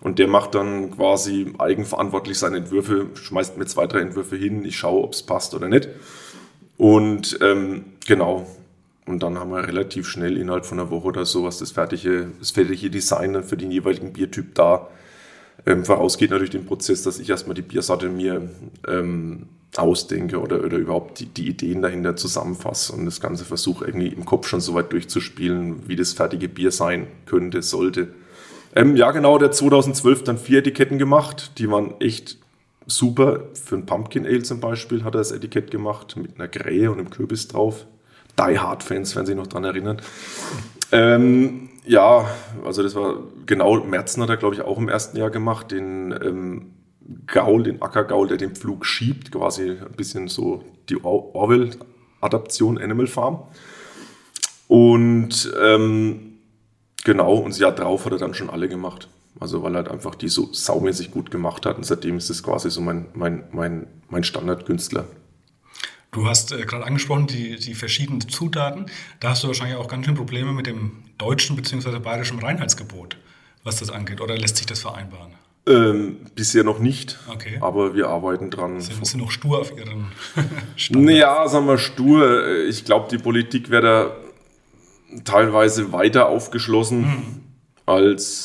Und 0.00 0.18
der 0.18 0.28
macht 0.28 0.54
dann 0.54 0.92
quasi 0.92 1.52
eigenverantwortlich 1.58 2.38
seine 2.38 2.56
Entwürfe, 2.56 3.08
schmeißt 3.12 3.58
mir 3.58 3.66
zwei, 3.66 3.86
drei 3.86 4.00
Entwürfe 4.00 4.34
hin. 4.34 4.64
Ich 4.64 4.78
schaue, 4.78 5.04
ob 5.04 5.12
es 5.12 5.24
passt 5.24 5.52
oder 5.54 5.68
nicht. 5.68 5.90
Und 6.78 7.38
ähm, 7.42 7.84
genau. 8.06 8.46
Und 9.04 9.22
dann 9.22 9.38
haben 9.38 9.50
wir 9.50 9.68
relativ 9.68 10.08
schnell 10.08 10.38
innerhalb 10.38 10.64
von 10.64 10.80
einer 10.80 10.90
Woche 10.90 11.08
oder 11.08 11.26
sowas 11.26 11.58
das 11.58 11.70
fertige, 11.70 12.28
das 12.38 12.50
fertige 12.50 12.88
Design 12.88 13.44
für 13.44 13.58
den 13.58 13.70
jeweiligen 13.70 14.14
Biertyp 14.14 14.54
da. 14.54 14.88
Ähm, 15.66 15.84
vorausgeht 15.84 16.30
natürlich 16.30 16.48
den 16.48 16.64
Prozess, 16.64 17.02
dass 17.02 17.18
ich 17.18 17.28
erstmal 17.28 17.54
die 17.54 17.60
Biersorte 17.60 18.08
mir 18.08 18.48
ähm, 18.88 19.48
ausdenke 19.76 20.40
oder, 20.40 20.62
oder 20.62 20.76
überhaupt 20.76 21.20
die, 21.20 21.26
die 21.26 21.48
Ideen 21.48 21.80
dahinter 21.80 22.14
zusammenfasse 22.16 22.92
und 22.92 23.06
das 23.06 23.20
Ganze 23.20 23.44
versuche 23.44 23.86
irgendwie 23.86 24.08
im 24.08 24.24
Kopf 24.24 24.46
schon 24.46 24.60
so 24.60 24.74
weit 24.74 24.92
durchzuspielen, 24.92 25.88
wie 25.88 25.96
das 25.96 26.12
fertige 26.12 26.48
Bier 26.48 26.70
sein 26.70 27.06
könnte, 27.26 27.62
sollte. 27.62 28.08
Ähm, 28.74 28.96
ja, 28.96 29.10
genau, 29.10 29.38
der 29.38 29.50
2012 29.50 30.24
dann 30.24 30.38
vier 30.38 30.58
Etiketten 30.58 30.98
gemacht. 30.98 31.52
Die 31.58 31.70
waren 31.70 31.94
echt 32.00 32.38
super. 32.86 33.44
Für 33.54 33.76
ein 33.76 33.86
Pumpkin 33.86 34.26
Ale 34.26 34.42
zum 34.42 34.60
Beispiel 34.60 35.04
hat 35.04 35.14
er 35.14 35.18
das 35.18 35.32
Etikett 35.32 35.70
gemacht 35.70 36.16
mit 36.16 36.38
einer 36.38 36.48
Krähe 36.48 36.90
und 36.90 36.98
einem 36.98 37.10
Kürbis 37.10 37.48
drauf. 37.48 37.86
Die 38.38 38.58
Hard-Fans 38.58 39.14
werden 39.14 39.26
sich 39.26 39.36
noch 39.36 39.46
dran 39.46 39.64
erinnern. 39.64 40.00
Ähm, 40.90 41.68
ja, 41.84 42.26
also 42.64 42.82
das 42.82 42.94
war 42.94 43.16
genau, 43.46 43.82
Merzen 43.84 44.22
hat 44.22 44.30
er, 44.30 44.36
glaube 44.36 44.54
ich, 44.54 44.62
auch 44.62 44.78
im 44.78 44.88
ersten 44.88 45.16
Jahr 45.16 45.30
gemacht. 45.30 45.70
Den 45.70 46.12
ähm, 46.12 46.70
Gaul, 47.26 47.62
den 47.64 47.82
Ackergaul, 47.82 48.28
der 48.28 48.36
den 48.36 48.54
Flug 48.54 48.86
schiebt, 48.86 49.32
quasi 49.32 49.70
ein 49.70 49.96
bisschen 49.96 50.28
so 50.28 50.64
die 50.88 51.02
Orwell-Adaption 51.02 52.78
Animal 52.78 53.06
Farm. 53.06 53.44
Und 54.68 55.52
ähm, 55.62 56.38
genau, 57.04 57.34
und 57.36 57.50
das 57.50 57.58
Jahr 57.58 57.72
drauf 57.72 58.04
hat 58.04 58.12
er 58.12 58.18
dann 58.18 58.34
schon 58.34 58.50
alle 58.50 58.68
gemacht. 58.68 59.08
Also 59.40 59.62
weil 59.62 59.74
er 59.74 59.78
halt 59.78 59.88
einfach 59.88 60.14
die 60.14 60.28
so 60.28 60.52
saumäßig 60.52 61.10
gut 61.10 61.30
gemacht 61.30 61.66
hat 61.66 61.76
und 61.76 61.84
seitdem 61.84 62.16
ist 62.18 62.30
es 62.30 62.42
quasi 62.42 62.70
so 62.70 62.80
mein, 62.80 63.06
mein, 63.14 63.44
mein, 63.52 63.86
mein 64.08 64.24
Standardkünstler. 64.24 65.06
Du 66.10 66.26
hast 66.28 66.52
äh, 66.52 66.64
gerade 66.66 66.84
angesprochen, 66.84 67.26
die, 67.26 67.56
die 67.56 67.74
verschiedenen 67.74 68.20
Zutaten. 68.20 68.86
Da 69.18 69.30
hast 69.30 69.42
du 69.42 69.48
wahrscheinlich 69.48 69.78
auch 69.78 69.88
ganz 69.88 70.04
schön 70.04 70.14
Probleme 70.14 70.52
mit 70.52 70.66
dem 70.66 71.04
deutschen 71.16 71.56
bzw. 71.56 71.98
bayerischen 71.98 72.38
Reinheitsgebot, 72.38 73.16
was 73.64 73.76
das 73.76 73.90
angeht. 73.90 74.20
Oder 74.20 74.36
lässt 74.36 74.58
sich 74.58 74.66
das 74.66 74.80
vereinbaren? 74.80 75.32
Ähm, 75.64 76.16
bisher 76.34 76.64
noch 76.64 76.80
nicht, 76.80 77.20
okay. 77.28 77.58
aber 77.60 77.94
wir 77.94 78.08
arbeiten 78.08 78.50
dran. 78.50 78.80
Sind 78.80 79.06
Sie 79.06 79.16
noch 79.16 79.30
stur 79.30 79.60
auf 79.60 79.72
Ihren 79.76 80.06
Standards? 80.76 81.06
Naja, 81.06 81.46
sagen 81.46 81.66
wir 81.66 81.78
stur. 81.78 82.64
Ich 82.66 82.84
glaube, 82.84 83.06
die 83.08 83.18
Politik 83.18 83.70
wäre 83.70 83.82
da 83.82 84.10
teilweise 85.24 85.92
weiter 85.92 86.28
aufgeschlossen 86.28 87.04
hm. 87.04 87.40
als, 87.86 88.36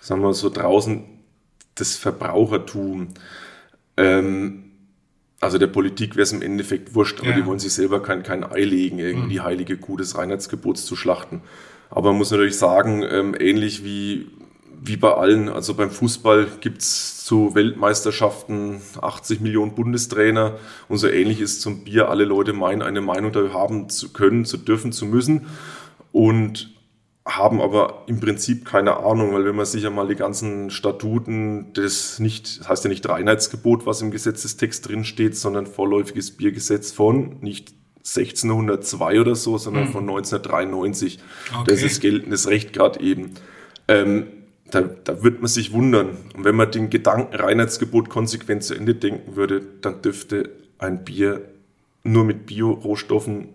sagen 0.00 0.20
wir 0.20 0.34
so, 0.34 0.50
draußen 0.50 1.04
das 1.76 1.96
Verbrauchertum. 1.96 3.08
Ähm, 3.96 4.64
also 5.40 5.56
der 5.56 5.68
Politik 5.68 6.14
wäre 6.14 6.24
es 6.24 6.32
im 6.32 6.42
Endeffekt 6.42 6.94
wurscht, 6.94 7.20
aber 7.20 7.30
ja. 7.30 7.36
die 7.36 7.46
wollen 7.46 7.58
sich 7.58 7.72
selber 7.72 8.02
kein, 8.02 8.22
kein 8.22 8.44
Ei 8.44 8.64
legen, 8.64 8.98
irgendwie 8.98 9.22
hm. 9.22 9.30
die 9.30 9.40
heilige 9.40 9.78
Kuh 9.78 9.96
des 9.96 10.18
Reinheitsgebots 10.18 10.84
zu 10.84 10.94
schlachten. 10.94 11.40
Aber 11.88 12.10
man 12.10 12.18
muss 12.18 12.30
natürlich 12.30 12.58
sagen, 12.58 13.02
ähm, 13.02 13.34
ähnlich 13.38 13.82
wie 13.82 14.26
wie 14.84 14.96
bei 14.96 15.14
allen, 15.14 15.48
also 15.48 15.74
beim 15.74 15.90
Fußball 15.90 16.46
gibt 16.60 16.82
es 16.82 17.24
zu 17.24 17.54
Weltmeisterschaften 17.54 18.80
80 19.00 19.40
Millionen 19.40 19.74
Bundestrainer 19.74 20.58
und 20.88 20.98
so 20.98 21.08
ähnlich 21.08 21.40
ist 21.40 21.60
zum 21.60 21.84
Bier. 21.84 22.08
Alle 22.08 22.24
Leute 22.24 22.52
meinen, 22.52 22.82
eine 22.82 23.00
Meinung 23.00 23.30
da 23.32 23.52
haben 23.52 23.88
zu 23.88 24.12
können, 24.12 24.44
zu 24.44 24.56
dürfen, 24.56 24.90
zu 24.90 25.06
müssen 25.06 25.46
und 26.10 26.74
haben 27.24 27.60
aber 27.60 28.02
im 28.08 28.18
Prinzip 28.18 28.64
keine 28.64 28.96
Ahnung, 28.96 29.32
weil 29.32 29.44
wenn 29.44 29.54
man 29.54 29.66
sich 29.66 29.84
ja 29.84 29.90
mal 29.90 30.08
die 30.08 30.16
ganzen 30.16 30.70
Statuten 30.70 31.72
das 31.74 32.18
nicht, 32.18 32.60
das 32.60 32.68
heißt 32.68 32.84
ja 32.84 32.90
nicht 32.90 33.08
Reinheitsgebot, 33.08 33.86
was 33.86 34.02
im 34.02 34.10
Gesetzestext 34.10 34.88
drin 34.88 35.04
steht, 35.04 35.36
sondern 35.36 35.66
vorläufiges 35.66 36.32
Biergesetz 36.32 36.90
von 36.90 37.36
nicht 37.40 37.72
1602 37.98 39.20
oder 39.20 39.36
so, 39.36 39.58
sondern 39.58 39.84
mhm. 39.84 39.92
von 39.92 40.02
1993. 40.02 41.20
Okay. 41.52 41.64
Das 41.68 41.82
ist 41.82 42.00
geltendes 42.00 42.48
Recht 42.48 42.72
gerade 42.72 42.98
eben. 42.98 43.34
Ähm, 43.86 44.26
da, 44.72 44.80
da 44.80 45.22
wird 45.22 45.40
man 45.40 45.48
sich 45.48 45.72
wundern. 45.72 46.16
Und 46.34 46.44
wenn 46.44 46.56
man 46.56 46.70
den 46.70 46.90
Gedanken 46.90 47.36
Reinheitsgebot 47.36 48.08
konsequent 48.08 48.64
zu 48.64 48.74
Ende 48.74 48.94
denken 48.94 49.36
würde, 49.36 49.62
dann 49.82 50.02
dürfte 50.02 50.50
ein 50.78 51.04
Bier 51.04 51.42
nur 52.02 52.24
mit 52.24 52.46
Bio-Rohstoffen 52.46 53.50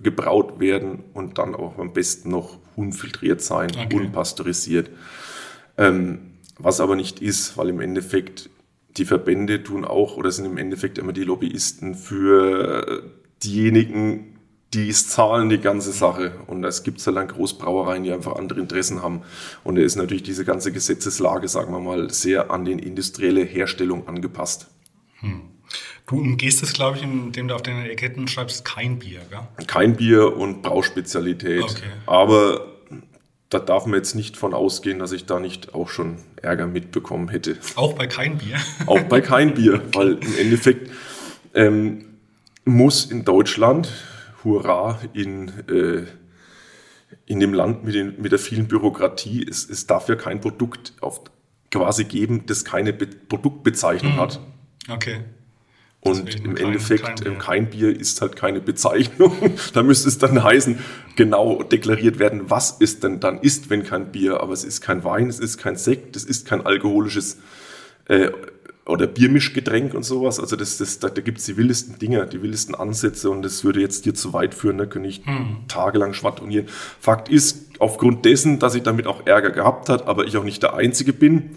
gebraut 0.00 0.58
werden 0.58 1.04
und 1.14 1.38
dann 1.38 1.54
auch 1.54 1.78
am 1.78 1.92
besten 1.92 2.30
noch 2.30 2.58
unfiltriert 2.74 3.40
sein, 3.40 3.70
okay. 3.70 3.96
unpasteurisiert. 3.96 4.90
Ähm, 5.78 6.32
was 6.58 6.80
aber 6.80 6.96
nicht 6.96 7.20
ist, 7.20 7.56
weil 7.58 7.68
im 7.68 7.80
Endeffekt 7.80 8.48
die 8.96 9.04
Verbände 9.04 9.62
tun 9.62 9.84
auch 9.84 10.16
oder 10.16 10.30
sind 10.32 10.46
im 10.46 10.56
Endeffekt 10.56 10.96
immer 10.96 11.12
die 11.12 11.24
Lobbyisten 11.24 11.94
für 11.94 13.02
diejenigen, 13.42 14.35
die 14.76 14.92
zahlen 14.92 15.48
die 15.48 15.58
ganze 15.58 15.90
Sache. 15.90 16.32
Und 16.46 16.62
es 16.62 16.82
gibt 16.82 17.04
halt 17.06 17.16
dann 17.16 17.28
Großbrauereien, 17.28 18.04
die 18.04 18.12
einfach 18.12 18.36
andere 18.36 18.60
Interessen 18.60 19.02
haben. 19.02 19.22
Und 19.64 19.76
da 19.76 19.82
ist 19.82 19.96
natürlich 19.96 20.22
diese 20.22 20.44
ganze 20.44 20.70
Gesetzeslage, 20.70 21.48
sagen 21.48 21.72
wir 21.72 21.80
mal, 21.80 22.10
sehr 22.10 22.50
an 22.50 22.66
die 22.66 22.72
industrielle 22.72 23.42
Herstellung 23.42 24.06
angepasst. 24.06 24.68
Hm. 25.20 25.40
Du 26.06 26.20
umgehst 26.20 26.62
es, 26.62 26.74
glaube 26.74 26.98
ich, 26.98 27.02
indem 27.02 27.48
du 27.48 27.54
auf 27.54 27.62
deinen 27.62 27.86
Etiketten 27.86 28.28
schreibst, 28.28 28.64
kein 28.64 28.98
Bier, 28.98 29.20
gell? 29.30 29.66
Kein 29.66 29.96
Bier 29.96 30.36
und 30.36 30.62
Brauspezialität. 30.62 31.62
Okay. 31.62 31.90
Aber 32.06 32.66
da 33.48 33.58
darf 33.58 33.86
man 33.86 33.94
jetzt 33.94 34.14
nicht 34.14 34.36
von 34.36 34.52
ausgehen, 34.52 34.98
dass 34.98 35.12
ich 35.12 35.24
da 35.24 35.40
nicht 35.40 35.74
auch 35.74 35.88
schon 35.88 36.18
Ärger 36.42 36.66
mitbekommen 36.66 37.28
hätte. 37.28 37.56
Auch 37.76 37.94
bei 37.94 38.06
kein 38.06 38.38
Bier? 38.38 38.58
auch 38.86 39.00
bei 39.02 39.22
kein 39.22 39.54
Bier, 39.54 39.82
weil 39.94 40.18
im 40.18 40.38
Endeffekt 40.38 40.90
ähm, 41.54 42.04
muss 42.64 43.06
in 43.06 43.24
Deutschland 43.24 43.90
Hurra 44.46 45.00
in, 45.12 45.48
äh, 45.68 46.06
in 47.26 47.40
dem 47.40 47.52
Land 47.52 47.84
mit, 47.84 47.94
den, 47.94 48.20
mit 48.20 48.32
der 48.32 48.38
vielen 48.38 48.68
Bürokratie. 48.68 49.46
Es, 49.48 49.68
es 49.68 49.86
darf 49.86 50.08
ja 50.08 50.14
kein 50.14 50.40
Produkt 50.40 50.94
auf, 51.00 51.22
quasi 51.70 52.04
geben, 52.04 52.44
das 52.46 52.64
keine 52.64 52.92
Be 52.92 53.06
Produktbezeichnung 53.06 54.14
mhm. 54.14 54.20
hat. 54.20 54.40
Okay. 54.88 55.20
Und 56.00 56.36
im 56.36 56.54
kein, 56.54 56.66
Endeffekt, 56.66 57.04
kein 57.04 57.14
Bier. 57.16 57.38
kein 57.38 57.70
Bier. 57.70 58.00
ist 58.00 58.20
halt 58.20 58.36
keine 58.36 58.60
Bezeichnung. 58.60 59.32
da 59.74 59.82
müsste 59.82 60.08
es 60.08 60.18
dann 60.18 60.42
heißen, 60.42 60.78
genau 61.16 61.64
deklariert 61.64 62.20
werden, 62.20 62.48
was 62.48 62.76
es 62.80 63.00
denn 63.00 63.18
dann 63.18 63.40
ist, 63.40 63.70
wenn 63.70 63.82
kein 63.82 64.12
Bier. 64.12 64.40
Aber 64.40 64.52
es 64.52 64.62
ist 64.62 64.80
kein 64.80 65.02
Wein, 65.02 65.28
es 65.28 65.40
ist 65.40 65.58
kein 65.58 65.76
Sekt, 65.76 66.14
es 66.14 66.24
ist 66.24 66.46
kein 66.46 66.64
alkoholisches 66.64 67.38
äh, 68.08 68.30
oder 68.86 69.06
Biermischgetränk 69.06 69.94
und 69.94 70.04
sowas. 70.04 70.38
Also 70.38 70.56
das, 70.56 70.78
das, 70.78 71.00
da, 71.00 71.08
da 71.08 71.20
gibt 71.20 71.38
es 71.38 71.44
die 71.44 71.56
wildesten 71.56 71.98
Dinge, 71.98 72.26
die 72.26 72.42
wildesten 72.42 72.74
Ansätze 72.74 73.30
und 73.30 73.42
das 73.42 73.64
würde 73.64 73.80
jetzt 73.80 74.06
dir 74.06 74.14
zu 74.14 74.32
weit 74.32 74.54
führen, 74.54 74.78
da 74.78 74.86
könnte 74.86 75.08
ich 75.08 75.26
hm. 75.26 75.64
tagelang 75.68 76.12
schwadronieren. 76.12 76.66
Fakt 77.00 77.28
ist, 77.28 77.80
aufgrund 77.80 78.24
dessen, 78.24 78.58
dass 78.58 78.74
ich 78.74 78.82
damit 78.82 79.06
auch 79.06 79.26
Ärger 79.26 79.50
gehabt 79.50 79.88
hat, 79.88 80.06
aber 80.06 80.26
ich 80.26 80.36
auch 80.36 80.44
nicht 80.44 80.62
der 80.62 80.74
Einzige 80.74 81.12
bin, 81.12 81.56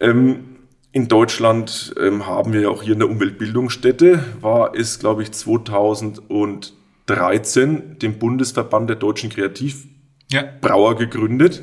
ähm, 0.00 0.44
in 0.92 1.08
Deutschland 1.08 1.94
ähm, 1.98 2.26
haben 2.26 2.52
wir 2.52 2.60
ja 2.60 2.68
auch 2.68 2.82
hier 2.82 2.94
eine 2.94 3.06
Umweltbildungsstätte, 3.06 4.22
war 4.40 4.74
es, 4.74 4.98
glaube 4.98 5.22
ich, 5.22 5.32
2013 5.32 7.98
dem 7.98 8.18
Bundesverband 8.18 8.90
der 8.90 8.96
deutschen 8.96 9.30
Kreativbrauer 9.30 10.92
ja. 10.92 10.98
gegründet, 10.98 11.62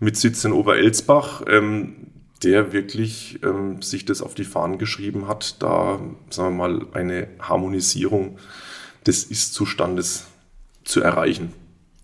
mit 0.00 0.18
Sitz 0.18 0.44
in 0.44 0.52
Oberelsbach. 0.52 1.44
Ähm, 1.48 2.11
der 2.42 2.72
wirklich 2.72 3.40
ähm, 3.42 3.82
sich 3.82 4.04
das 4.04 4.22
auf 4.22 4.34
die 4.34 4.44
Fahnen 4.44 4.78
geschrieben 4.78 5.28
hat, 5.28 5.62
da, 5.62 6.00
sagen 6.30 6.56
wir 6.56 6.68
mal, 6.68 6.86
eine 6.92 7.28
Harmonisierung 7.40 8.38
des 9.06 9.24
Ist-Zustandes 9.24 10.26
zu 10.84 11.00
erreichen. 11.00 11.52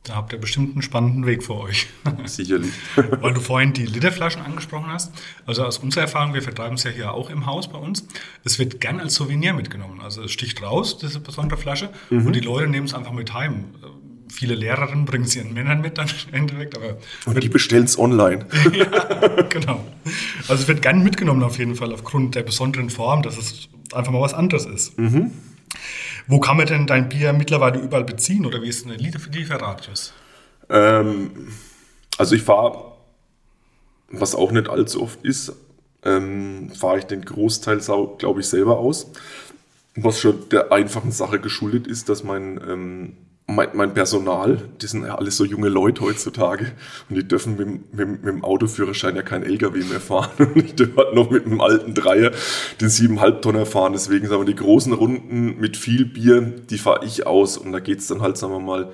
Da 0.04 0.14
habt 0.14 0.33
ihr 0.33 0.38
bestimmt 0.38 0.73
einen 0.73 0.80
spannenden 0.80 1.26
Weg 1.26 1.42
vor 1.42 1.61
euch. 1.61 1.88
Sicherlich. 2.25 2.73
Weil 2.97 3.35
du 3.35 3.40
vorhin 3.40 3.75
die 3.75 3.85
Literflaschen 3.85 4.40
angesprochen 4.40 4.87
hast. 4.87 5.12
Also 5.45 5.64
aus 5.64 5.78
unserer 5.78 6.04
Erfahrung, 6.04 6.33
wir 6.33 6.40
vertreiben 6.40 6.76
es 6.76 6.85
ja 6.85 6.90
hier 6.90 7.12
auch 7.12 7.28
im 7.28 7.45
Haus 7.45 7.68
bei 7.68 7.76
uns. 7.76 8.07
Es 8.42 8.59
wird 8.59 8.80
gern 8.80 9.00
als 9.00 9.16
Souvenir 9.16 9.52
mitgenommen. 9.52 10.00
Also 10.00 10.23
es 10.23 10.30
sticht 10.30 10.62
raus, 10.62 10.97
diese 10.97 11.21
besondere 11.21 11.59
Flasche. 11.59 11.90
Mhm. 12.09 12.26
Und 12.26 12.37
die 12.37 12.40
Leute 12.40 12.68
nehmen 12.68 12.87
es 12.87 12.95
einfach 12.95 13.12
mit 13.12 13.35
heim 13.35 13.75
viele 14.30 14.54
Lehrerinnen 14.54 15.04
bringen 15.04 15.25
es 15.25 15.37
ihren 15.37 15.52
Männern 15.52 15.80
mit 15.80 15.99
dann 15.99 16.08
im 16.28 16.35
Endeffekt. 16.35 16.76
Aber 16.76 16.97
und 17.26 17.42
die 17.42 17.49
bestellen 17.49 17.85
es 17.85 17.99
online. 17.99 18.47
ja, 18.73 19.42
genau. 19.49 19.85
Also 20.49 20.62
es 20.62 20.68
wird 20.68 20.82
gern 20.82 21.02
mitgenommen 21.02 21.42
auf 21.42 21.58
jeden 21.58 21.75
Fall 21.75 21.92
aufgrund 21.92 22.35
der 22.35 22.42
besonderen 22.42 22.90
Form, 22.90 23.23
dass 23.23 23.37
es 23.37 23.68
einfach 23.92 24.12
mal 24.12 24.20
was 24.20 24.35
anderes 24.35 24.66
ist. 24.66 24.99
Mhm. 24.99 25.32
Wo 26.26 26.40
kann 26.40 26.56
man 26.56 26.66
denn 26.66 26.87
dein 26.87 27.08
Bier 27.08 27.32
mittlerweile 27.32 27.78
überall 27.78 28.04
beziehen 28.04 28.44
oder 28.44 28.62
wie 28.62 28.68
ist 28.68 28.85
denn 28.85 28.90
der 28.90 28.99
Lieferradius? 28.99 30.12
Ähm, 30.68 31.30
also 32.18 32.35
ich 32.35 32.42
fahre, 32.42 32.92
was 34.11 34.35
auch 34.35 34.52
nicht 34.52 34.68
allzu 34.68 35.02
oft 35.02 35.25
ist, 35.25 35.52
ähm, 36.04 36.70
fahre 36.70 36.99
ich 36.99 37.04
den 37.04 37.25
Großteil, 37.25 37.80
glaube 38.18 38.40
ich, 38.40 38.47
selber 38.47 38.78
aus. 38.78 39.11
Was 39.97 40.20
schon 40.20 40.49
der 40.50 40.70
einfachen 40.70 41.12
Sache 41.12 41.40
geschuldet 41.40 41.87
ist, 41.87 42.08
dass 42.08 42.23
mein 42.23 42.61
ähm, 42.68 43.16
mein, 43.50 43.70
mein 43.72 43.94
Personal, 43.94 44.68
die 44.80 44.86
sind 44.86 45.06
ja 45.06 45.14
alles 45.14 45.38
so 45.38 45.44
junge 45.44 45.70
Leute 45.70 46.02
heutzutage 46.02 46.72
und 47.08 47.16
die 47.16 47.26
dürfen 47.26 47.56
mit, 47.56 47.94
mit, 47.94 48.08
mit 48.08 48.26
dem 48.26 48.44
Autoführerschein 48.44 49.16
ja 49.16 49.22
kein 49.22 49.42
LKW 49.42 49.84
mehr 49.84 50.00
fahren. 50.00 50.30
Und 50.54 50.64
ich 50.64 50.74
darf 50.74 50.94
halt 50.96 51.14
noch 51.14 51.30
mit 51.30 51.46
einem 51.46 51.60
alten 51.62 51.94
Dreier 51.94 52.30
den 52.80 52.90
siebeneinhalb 52.90 53.40
Tonner 53.40 53.64
fahren. 53.64 53.94
Deswegen 53.94 54.28
sagen 54.28 54.42
wir, 54.42 54.46
die 54.46 54.54
großen 54.54 54.92
Runden 54.92 55.58
mit 55.58 55.78
viel 55.78 56.04
Bier, 56.04 56.42
die 56.42 56.76
fahre 56.76 57.06
ich 57.06 57.26
aus 57.26 57.56
und 57.56 57.72
da 57.72 57.80
geht's 57.80 58.06
dann 58.06 58.20
halt, 58.20 58.36
sagen 58.36 58.52
wir 58.52 58.60
mal, 58.60 58.92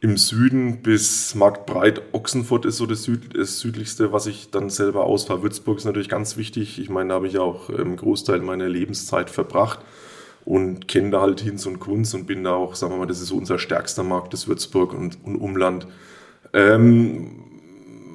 im 0.00 0.16
Süden 0.16 0.82
bis 0.82 1.34
Marktbreit. 1.34 2.02
Ochsenfurt 2.12 2.66
ist 2.66 2.76
so 2.76 2.86
das, 2.86 3.02
Süd, 3.02 3.36
das, 3.36 3.58
südlichste, 3.58 4.12
was 4.12 4.26
ich 4.26 4.50
dann 4.50 4.70
selber 4.70 5.04
ausfahre. 5.04 5.42
Würzburg 5.42 5.78
ist 5.78 5.84
natürlich 5.84 6.08
ganz 6.08 6.36
wichtig. 6.36 6.78
Ich 6.78 6.88
meine, 6.88 7.10
da 7.10 7.14
habe 7.16 7.26
ich 7.26 7.38
auch 7.38 7.68
einen 7.68 7.80
ähm, 7.80 7.96
Großteil 7.96 8.40
meiner 8.40 8.68
Lebenszeit 8.68 9.28
verbracht 9.28 9.80
und 10.44 10.88
kenne 10.88 11.10
da 11.10 11.20
halt 11.20 11.40
Hinz 11.40 11.66
und 11.66 11.78
Kunz 11.78 12.14
und 12.14 12.26
bin 12.26 12.44
da 12.44 12.54
auch, 12.54 12.74
sagen 12.74 12.92
wir 12.92 12.98
mal, 12.98 13.06
das 13.06 13.20
ist 13.20 13.28
so 13.28 13.36
unser 13.36 13.58
stärkster 13.58 14.02
Markt, 14.02 14.32
das 14.32 14.48
Würzburg 14.48 14.92
und, 14.92 15.18
und 15.24 15.36
Umland. 15.36 15.86
Ähm, 16.52 17.42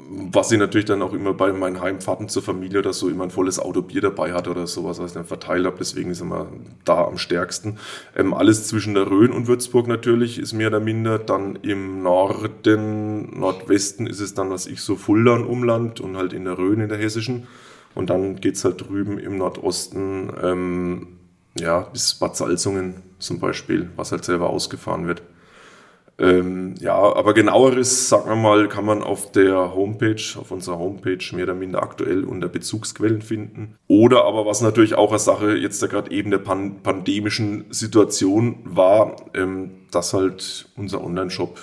was 0.09 0.51
ich 0.51 0.57
natürlich 0.57 0.85
dann 0.85 1.01
auch 1.01 1.13
immer 1.13 1.33
bei 1.33 1.51
meinen 1.51 1.81
Heimfahrten 1.81 2.29
zur 2.29 2.41
Familie 2.41 2.79
oder 2.79 2.93
so 2.93 3.09
immer 3.09 3.25
ein 3.25 3.29
volles 3.29 3.59
Auto 3.59 3.81
Bier 3.81 4.01
dabei 4.01 4.33
hatte 4.33 4.49
oder 4.49 4.65
sowas, 4.65 4.99
was 4.99 5.11
ich 5.11 5.15
dann 5.15 5.25
verteilt 5.25 5.65
habe. 5.65 5.75
Deswegen 5.77 6.11
ist 6.11 6.21
immer 6.21 6.47
da 6.85 7.05
am 7.05 7.17
stärksten. 7.17 7.77
Ähm, 8.15 8.33
alles 8.33 8.67
zwischen 8.67 8.93
der 8.93 9.09
Rhön 9.09 9.31
und 9.31 9.47
Würzburg 9.47 9.87
natürlich 9.87 10.39
ist 10.39 10.53
mehr 10.53 10.67
oder 10.67 10.79
minder. 10.79 11.19
Dann 11.19 11.57
im 11.57 12.03
Norden, 12.03 13.37
Nordwesten 13.37 14.07
ist 14.07 14.21
es 14.21 14.33
dann, 14.33 14.49
was 14.49 14.65
ich 14.65 14.81
so 14.81 14.95
Fulda 14.95 15.33
und 15.33 15.45
Umland 15.45 15.99
und 15.99 16.15
halt 16.15 16.31
in 16.31 16.45
der 16.45 16.57
Rhön 16.57 16.79
in 16.79 16.89
der 16.89 16.97
hessischen. 16.97 17.47
Und 17.93 18.09
dann 18.09 18.37
geht 18.37 18.55
es 18.55 18.63
halt 18.63 18.87
drüben 18.87 19.19
im 19.19 19.37
Nordosten 19.37 20.31
ähm, 20.41 21.16
ja, 21.59 21.81
bis 21.81 22.13
Bad 22.15 22.35
Salzungen 22.35 23.03
zum 23.19 23.39
Beispiel, 23.39 23.89
was 23.95 24.11
halt 24.11 24.25
selber 24.25 24.49
ausgefahren 24.49 25.07
wird. 25.07 25.21
Ähm, 26.19 26.73
ja, 26.79 26.95
aber 26.95 27.35
genaueres, 27.35 28.09
sagen 28.09 28.27
wir 28.27 28.35
mal, 28.35 28.67
kann 28.67 28.85
man 28.85 29.03
auf 29.03 29.31
der 29.31 29.75
Homepage, 29.75 30.21
auf 30.39 30.49
unserer 30.49 30.79
Homepage 30.79 31.23
mehr 31.33 31.43
oder 31.43 31.53
minder 31.53 31.83
aktuell 31.83 32.23
unter 32.23 32.47
Bezugsquellen 32.47 33.21
finden. 33.21 33.75
Oder 33.87 34.25
aber 34.25 34.45
was 34.47 34.61
natürlich 34.61 34.95
auch 34.95 35.09
eine 35.11 35.19
Sache 35.19 35.55
jetzt 35.55 35.81
da 35.83 35.87
gerade 35.87 36.09
eben 36.09 36.31
der 36.31 36.39
pan 36.39 36.81
pandemischen 36.81 37.65
Situation 37.69 38.57
war, 38.63 39.15
ähm, 39.35 39.85
dass 39.91 40.13
halt 40.13 40.69
unser 40.75 41.03
Online-Shop 41.03 41.59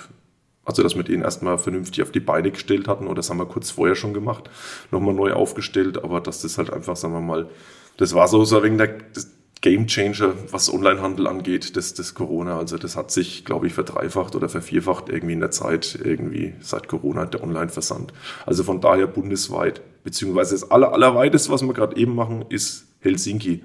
also, 0.67 0.81
dass 0.81 0.95
wir 0.95 1.03
den 1.03 1.21
erstmal 1.21 1.59
vernünftig 1.59 2.01
auf 2.01 2.11
die 2.11 2.19
Beine 2.19 2.49
gestellt 2.49 2.87
hatten, 2.87 3.05
oder 3.05 3.17
das 3.17 3.29
haben 3.29 3.37
wir 3.37 3.45
kurz 3.45 3.69
vorher 3.69 3.93
schon 3.93 4.15
gemacht, 4.15 4.49
nochmal 4.89 5.13
neu 5.13 5.31
aufgestellt, 5.31 6.03
aber 6.03 6.21
dass 6.21 6.41
das 6.41 6.57
halt 6.57 6.73
einfach, 6.73 6.95
sagen 6.95 7.13
wir 7.13 7.21
mal, 7.21 7.49
das 7.97 8.15
war 8.15 8.27
so, 8.27 8.43
so 8.45 8.63
wegen 8.63 8.79
der, 8.79 8.87
Game 8.87 9.34
Changer, 9.61 10.33
was 10.51 10.71
Onlinehandel 10.71 11.27
angeht, 11.27 11.75
das, 11.75 11.93
das 11.93 12.13
Corona. 12.13 12.57
Also 12.57 12.77
das 12.77 12.95
hat 12.95 13.11
sich, 13.11 13.45
glaube 13.45 13.67
ich, 13.67 13.73
verdreifacht 13.73 14.35
oder 14.35 14.47
vervierfacht 14.47 15.09
irgendwie 15.09 15.33
in 15.33 15.39
der 15.39 15.51
Zeit, 15.51 15.97
irgendwie 16.03 16.53
seit 16.59 16.87
Corona 16.87 17.25
der 17.25 17.43
Online-Versand. 17.43 18.13
Also 18.45 18.63
von 18.63 18.79
daher 18.79 19.07
bundesweit, 19.07 19.81
beziehungsweise 20.03 20.53
das 20.53 20.69
aller, 20.69 20.93
allerweiteste, 20.93 21.51
was 21.51 21.63
wir 21.63 21.73
gerade 21.73 21.97
eben 21.97 22.13
machen, 22.15 22.45
ist 22.49 22.85
Helsinki. 22.99 23.63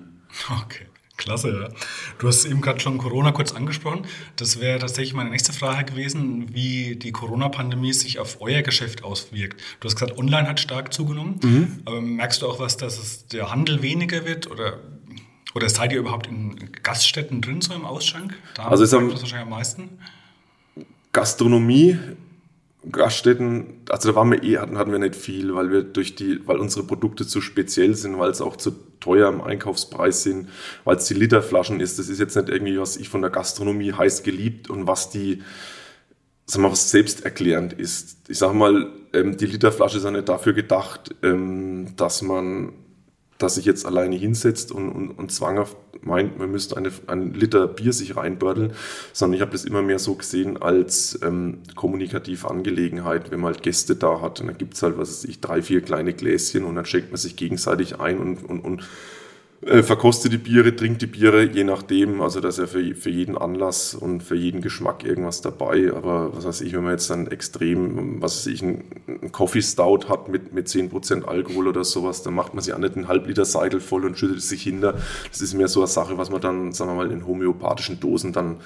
Okay. 0.64 0.86
Klasse, 1.20 1.50
ja. 1.50 1.68
Du 2.18 2.28
hast 2.28 2.46
eben 2.46 2.62
gerade 2.62 2.80
schon 2.80 2.96
Corona 2.96 3.30
kurz 3.32 3.52
angesprochen. 3.52 4.06
Das 4.36 4.58
wäre 4.58 4.78
tatsächlich 4.78 5.12
meine 5.12 5.28
nächste 5.28 5.52
Frage 5.52 5.92
gewesen, 5.92 6.54
wie 6.54 6.96
die 6.96 7.12
Corona-Pandemie 7.12 7.92
sich 7.92 8.18
auf 8.18 8.40
euer 8.40 8.62
Geschäft 8.62 9.04
auswirkt. 9.04 9.60
Du 9.80 9.86
hast 9.86 9.96
gesagt, 9.96 10.16
online 10.18 10.48
hat 10.48 10.60
stark 10.60 10.94
zugenommen. 10.94 11.38
Mhm. 11.42 11.82
Aber 11.84 12.00
merkst 12.00 12.40
du 12.40 12.48
auch 12.48 12.58
was, 12.58 12.78
dass 12.78 12.98
es 12.98 13.26
der 13.26 13.50
Handel 13.50 13.82
weniger 13.82 14.24
wird 14.24 14.50
oder 14.50 14.80
oder 15.54 15.68
seid 15.68 15.92
ihr 15.92 15.98
überhaupt 15.98 16.26
in 16.26 16.56
Gaststätten 16.82 17.40
drin, 17.40 17.60
so 17.60 17.74
im 17.74 17.84
Ausschank? 17.84 18.34
Da 18.54 18.68
also 18.68 18.84
ist 18.84 18.92
das 18.92 19.00
wahrscheinlich 19.00 19.34
am 19.34 19.50
meisten. 19.50 19.98
Gastronomie, 21.12 21.98
Gaststätten, 22.90 23.82
also 23.90 24.10
da 24.10 24.16
waren 24.16 24.30
wir 24.30 24.42
eh, 24.42 24.58
hatten, 24.58 24.78
hatten 24.78 24.92
wir 24.92 24.98
nicht 24.98 25.16
viel, 25.16 25.54
weil 25.54 25.70
wir 25.70 25.82
durch 25.82 26.14
die, 26.14 26.46
weil 26.46 26.58
unsere 26.58 26.86
Produkte 26.86 27.26
zu 27.26 27.40
speziell 27.40 27.94
sind, 27.94 28.18
weil 28.18 28.30
es 28.30 28.40
auch 28.40 28.56
zu 28.56 28.70
teuer 29.00 29.28
im 29.28 29.40
Einkaufspreis 29.40 30.22
sind, 30.22 30.48
weil 30.84 30.96
es 30.96 31.06
die 31.06 31.14
Literflaschen 31.14 31.80
ist. 31.80 31.98
Das 31.98 32.08
ist 32.08 32.20
jetzt 32.20 32.36
nicht 32.36 32.48
irgendwie, 32.48 32.78
was 32.78 32.96
ich 32.96 33.08
von 33.08 33.20
der 33.20 33.30
Gastronomie 33.30 33.92
heiß 33.92 34.22
geliebt 34.22 34.70
und 34.70 34.86
was 34.86 35.10
die, 35.10 35.42
sag 36.46 36.62
mal, 36.62 36.70
was 36.70 36.90
selbsterklärend 36.90 37.72
ist. 37.72 38.16
Ich 38.28 38.38
sag 38.38 38.54
mal, 38.54 38.90
ähm, 39.12 39.36
die 39.36 39.46
Literflasche 39.46 39.98
ist 39.98 40.04
ja 40.04 40.10
nicht 40.10 40.28
dafür 40.28 40.52
gedacht, 40.52 41.14
ähm, 41.22 41.94
dass 41.96 42.22
man 42.22 42.72
dass 43.40 43.54
sich 43.54 43.64
jetzt 43.64 43.86
alleine 43.86 44.16
hinsetzt 44.16 44.70
und, 44.70 44.90
und, 44.90 45.10
und 45.10 45.32
zwanghaft 45.32 45.76
meint, 46.02 46.38
man 46.38 46.50
müsste 46.50 46.76
eine, 46.76 46.92
einen 47.06 47.34
Liter 47.34 47.66
Bier 47.66 47.92
sich 47.92 48.16
reinbördeln, 48.16 48.72
sondern 49.12 49.36
ich 49.36 49.40
habe 49.40 49.52
das 49.52 49.64
immer 49.64 49.82
mehr 49.82 49.98
so 49.98 50.14
gesehen 50.14 50.60
als 50.60 51.18
ähm, 51.22 51.58
kommunikative 51.74 52.50
Angelegenheit, 52.50 53.30
wenn 53.30 53.40
man 53.40 53.54
halt 53.54 53.62
Gäste 53.62 53.96
da 53.96 54.20
hat. 54.20 54.40
Und 54.40 54.48
dann 54.48 54.58
gibt 54.58 54.74
es 54.74 54.82
halt, 54.82 54.98
was 54.98 55.08
weiß 55.08 55.24
ich, 55.24 55.40
drei, 55.40 55.62
vier 55.62 55.80
kleine 55.80 56.12
Gläschen 56.12 56.64
und 56.64 56.74
dann 56.74 56.84
schenkt 56.84 57.10
man 57.10 57.18
sich 57.18 57.36
gegenseitig 57.36 57.98
ein 57.98 58.18
und, 58.18 58.44
und, 58.44 58.60
und 58.60 58.88
äh, 59.62 59.82
verkostet 59.82 60.32
die 60.32 60.38
Biere, 60.38 60.74
trinkt 60.74 61.02
die 61.02 61.06
Biere, 61.06 61.42
je 61.44 61.64
nachdem. 61.64 62.22
Also 62.22 62.40
da 62.40 62.48
ist 62.48 62.58
ja 62.58 62.66
für, 62.66 62.94
für 62.94 63.10
jeden 63.10 63.36
Anlass 63.36 63.94
und 63.94 64.22
für 64.22 64.34
jeden 64.34 64.62
Geschmack 64.62 65.04
irgendwas 65.04 65.42
dabei. 65.42 65.92
Aber 65.94 66.34
was 66.34 66.46
weiß 66.46 66.60
ich, 66.62 66.72
wenn 66.72 66.82
man 66.82 66.92
jetzt 66.92 67.10
dann 67.10 67.26
extrem, 67.26 68.22
was 68.22 68.38
weiß 68.38 68.46
ich, 68.46 68.62
einen 68.62 69.32
Coffee 69.32 69.60
Stout 69.60 70.08
hat 70.08 70.28
mit, 70.28 70.54
mit 70.54 70.68
10% 70.68 71.24
Alkohol 71.24 71.68
oder 71.68 71.84
sowas, 71.84 72.22
dann 72.22 72.32
macht 72.34 72.54
man 72.54 72.64
sich 72.64 72.72
auch 72.72 72.78
nicht 72.78 72.96
einen 72.96 73.08
halb 73.08 73.26
Liter 73.26 73.44
Seidel 73.44 73.80
voll 73.80 74.06
und 74.06 74.18
schüttet 74.18 74.40
sich 74.40 74.62
hinter. 74.62 74.94
Das 75.30 75.42
ist 75.42 75.52
mehr 75.52 75.68
so 75.68 75.80
eine 75.80 75.88
Sache, 75.88 76.16
was 76.16 76.30
man 76.30 76.40
dann, 76.40 76.72
sagen 76.72 76.92
wir 76.92 76.94
mal, 76.96 77.12
in 77.12 77.26
homöopathischen 77.26 78.00
Dosen 78.00 78.32
dann 78.32 78.56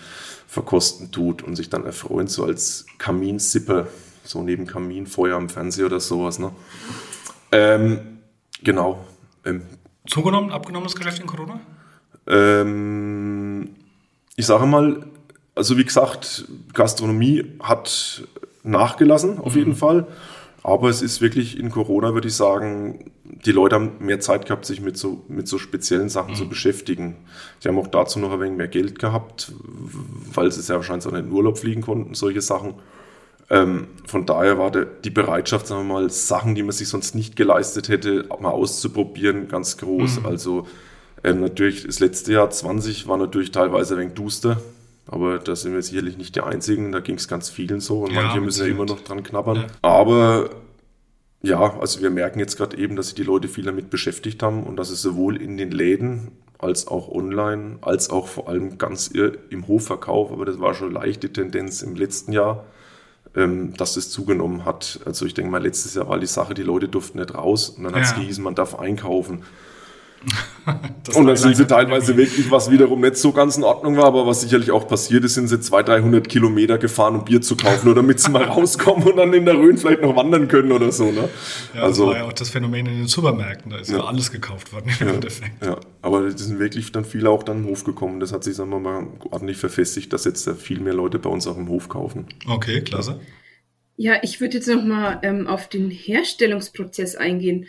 verkosten 0.47 1.11
tut 1.11 1.43
und 1.43 1.57
sich 1.57 1.71
dann 1.71 1.85
erfreuen, 1.85 2.29
so 2.29 2.45
als 2.45 2.87
Kaminsipper, 2.99 3.89
so 4.23 4.43
neben 4.43 4.65
Kaminfeuer 4.67 5.37
am 5.37 5.49
Fernseher 5.49 5.87
oder 5.87 5.99
sowas. 5.99 6.39
Ne? 6.39 6.53
Ähm, 7.51 7.99
genau. 8.63 9.05
Ähm, 9.45 9.63
Zugenommen, 10.09 10.51
abgenommen 10.51 10.87
das 10.87 10.97
Geschäft 10.97 11.21
in 11.21 11.27
Corona? 11.27 11.61
Ähm, 12.27 13.71
ich 14.37 14.47
sage 14.47 14.67
mal, 14.67 15.07
also 15.55 15.79
wie 15.79 15.85
gesagt, 15.85 16.47
Gastronomie 16.73 17.45
hat 17.63 18.25
nachgelassen, 18.63 19.39
auf 19.39 19.55
mhm. 19.55 19.59
jeden 19.59 19.75
Fall. 19.77 20.07
Aber 20.63 20.89
es 20.89 21.03
ist 21.03 21.21
wirklich 21.21 21.59
in 21.59 21.71
Corona, 21.71 22.15
würde 22.15 22.29
ich 22.29 22.35
sagen, 22.35 23.13
die 23.25 23.53
Leute 23.53 23.77
haben 23.77 23.93
mehr 23.99 24.21
Zeit 24.21 24.47
gehabt, 24.47 24.65
sich 24.65 24.81
mit 24.81 24.97
so, 24.97 25.23
mit 25.29 25.47
so 25.47 25.59
speziellen 25.59 26.09
Sachen 26.09 26.33
mhm. 26.33 26.37
zu 26.37 26.49
beschäftigen. 26.49 27.17
Die 27.63 27.69
haben 27.69 27.79
auch 27.79 27.87
dazu 27.87 28.19
noch 28.19 28.33
ein 28.33 28.41
wenig 28.41 28.57
mehr 28.57 28.69
Geld 28.69 28.99
gehabt, 28.99 29.53
weil 30.33 30.51
sie 30.51 30.63
sehr 30.63 30.77
wahrscheinlich 30.77 31.07
auch 31.07 31.13
nicht 31.13 31.27
in 31.27 31.33
Urlaub 31.33 31.59
fliegen 31.59 31.83
konnten, 31.83 32.15
solche 32.15 32.41
Sachen. 32.41 32.75
Ähm, 33.51 33.89
von 34.07 34.27
daher 34.27 34.59
war 34.59 34.71
die 34.71 35.11
Bereitschaft, 35.11 35.67
sagen 35.67 35.87
wir 35.87 35.95
mal, 35.95 36.11
Sachen, 36.11 36.55
die 36.55 36.63
man 36.63 36.73
sich 36.73 36.89
sonst 36.89 37.15
nicht 37.15 37.37
geleistet 37.37 37.89
hätte, 37.89 38.27
mal 38.41 38.51
auszuprobieren, 38.51 39.49
ganz 39.49 39.77
groß. 39.77 40.21
Mhm. 40.21 40.27
Also 40.27 40.67
ähm, 41.23 41.41
natürlich, 41.41 41.87
das 41.87 42.01
letzte 42.01 42.33
Jahr 42.33 42.51
20 42.51 43.09
war 43.09 43.17
natürlich 43.17 43.51
teilweise 43.51 43.95
ein 43.95 44.01
wenig 44.01 44.15
duster, 44.15 44.61
aber 45.07 45.39
da 45.39 45.57
sind 45.57 45.75
wir 45.75 45.83
sicherlich 45.83 46.17
nicht 46.17 46.37
die 46.37 46.41
Einzigen, 46.41 46.93
da 46.93 47.01
ging 47.01 47.17
es 47.17 47.29
ganz 47.29 47.51
vielen 47.51 47.81
so 47.81 48.05
und 48.05 48.13
ja, 48.13 48.23
manche 48.23 48.41
müssen 48.41 48.67
ja 48.67 48.71
immer 48.71 48.87
noch 48.87 49.01
dran 49.01 49.23
knabbern. 49.23 49.57
Ja. 49.57 49.67
Aber 49.83 50.51
ja, 51.43 51.79
also 51.79 52.01
wir 52.01 52.11
merken 52.11 52.39
jetzt 52.39 52.57
gerade 52.57 52.77
eben, 52.79 52.97
dass 52.97 53.07
sich 53.07 53.15
die 53.15 53.23
Leute 53.23 53.49
viel 53.49 53.65
damit 53.65 53.91
beschäftigt 53.91 54.43
haben 54.43 54.63
und 54.65 54.77
dass 54.77 54.89
es 54.89 55.03
sowohl 55.03 55.41
in 55.41 55.59
den 55.59 55.71
Läden 55.71 56.33
als 56.59 56.89
auch 56.89 57.09
online, 57.09 57.79
als 57.83 58.09
auch 58.09 58.29
vor 58.29 58.49
allem 58.49 58.79
ganz 58.79 59.09
im 59.09 59.69
Hofverkauf, 59.69 60.33
aber 60.33 60.47
das 60.47 60.61
war 60.61 60.75
schon 60.75 60.93
leichte 60.93 61.31
Tendenz 61.31 61.83
im 61.83 61.97
letzten 61.97 62.33
Jahr, 62.33 62.65
ähm, 63.37 63.75
dass 63.77 63.95
das 63.95 64.11
zugenommen 64.11 64.65
hat. 64.65 65.01
Also 65.05 65.27
ich 65.27 65.35
denke 65.35 65.51
mal, 65.51 65.63
letztes 65.63 65.95
Jahr 65.95 66.09
war 66.09 66.19
die 66.19 66.27
Sache, 66.27 66.55
die 66.55 66.63
Leute 66.63 66.89
durften 66.89 67.19
nicht 67.19 67.35
raus 67.35 67.71
und 67.71 67.85
dann 67.85 67.95
hat 67.95 68.03
es 68.03 68.11
ja. 68.11 68.19
gehießen, 68.19 68.43
man 68.43 68.55
darf 68.55 68.79
einkaufen. 68.79 69.43
und 71.15 71.27
dann 71.27 71.37
sind 71.37 71.57
sie 71.57 71.67
teilweise 71.67 72.17
wirklich, 72.17 72.51
was 72.51 72.71
wiederum 72.71 73.01
nicht 73.01 73.17
so 73.17 73.33
ganz 73.33 73.57
in 73.57 73.65
Ordnung 73.65 73.97
war, 73.97 74.07
aber 74.07 74.27
was 74.27 74.41
sicherlich 74.41 74.71
auch 74.71 74.89
passiert 74.89 75.25
ist, 75.25 75.35
sind 75.35 75.49
sie 75.49 75.61
200, 75.61 75.89
300 75.89 76.29
Kilometer 76.29 76.79
gefahren, 76.79 77.17
um 77.17 77.25
Bier 77.25 77.43
zu 77.43 77.57
kaufen, 77.57 77.87
nur 77.87 77.95
damit 77.95 78.21
sie 78.21 78.31
mal 78.31 78.45
rauskommen 78.45 79.07
und 79.07 79.17
dann 79.17 79.33
in 79.35 79.45
der 79.45 79.55
Rhön 79.55 79.77
vielleicht 79.77 80.03
noch 80.03 80.17
wandern 80.17 80.49
können 80.49 80.73
oder 80.73 80.91
so. 80.91 81.11
Ne? 81.11 81.29
Ja, 81.75 81.83
also, 81.83 82.07
das 82.07 82.15
war 82.15 82.23
ja 82.23 82.29
auch 82.29 82.33
das 82.33 82.51
Phänomen 82.51 82.87
in 82.87 82.97
den 82.99 83.07
Supermärkten, 83.07 83.71
da 83.71 83.79
ist 83.79 83.91
ja, 83.91 83.99
ja 83.99 84.05
alles 84.05 84.33
gekauft 84.33 84.73
worden 84.73 84.91
im 85.01 85.07
ja, 85.07 85.15
Endeffekt. 85.15 85.65
Ja, 85.65 85.79
aber 86.03 86.23
da 86.23 86.37
sind 86.37 86.59
wirklich 86.59 86.93
dann 86.93 87.05
viele 87.05 87.31
auch 87.31 87.43
dann 87.43 87.65
im 87.65 87.67
Hof 87.67 87.85
gekommen. 87.85 88.21
Das 88.21 88.33
hat 88.33 88.45
sich, 88.45 88.57
sagen 88.57 88.71
wir 88.71 88.81
mal, 88.81 89.07
ordentlich 89.31 89.59
verfestigt, 89.59 90.13
dass 90.13 90.25
jetzt 90.25 90.49
viel 90.51 90.81
mehr 90.81 90.95
Leute 90.95 91.19
bei 91.19 91.31
uns 91.31 91.47
auch 91.47 91.59
im 91.59 91.69
Hof 91.69 91.89
kaufen. 91.89 92.27
Okay, 92.47 92.81
klasse. 92.81 93.21
Ja, 93.97 94.15
ich 94.23 94.41
würde 94.41 94.57
jetzt 94.57 94.67
nochmal 94.67 95.21
ähm, 95.23 95.47
auf 95.47 95.69
den 95.69 95.91
Herstellungsprozess 95.91 97.15
eingehen. 97.15 97.67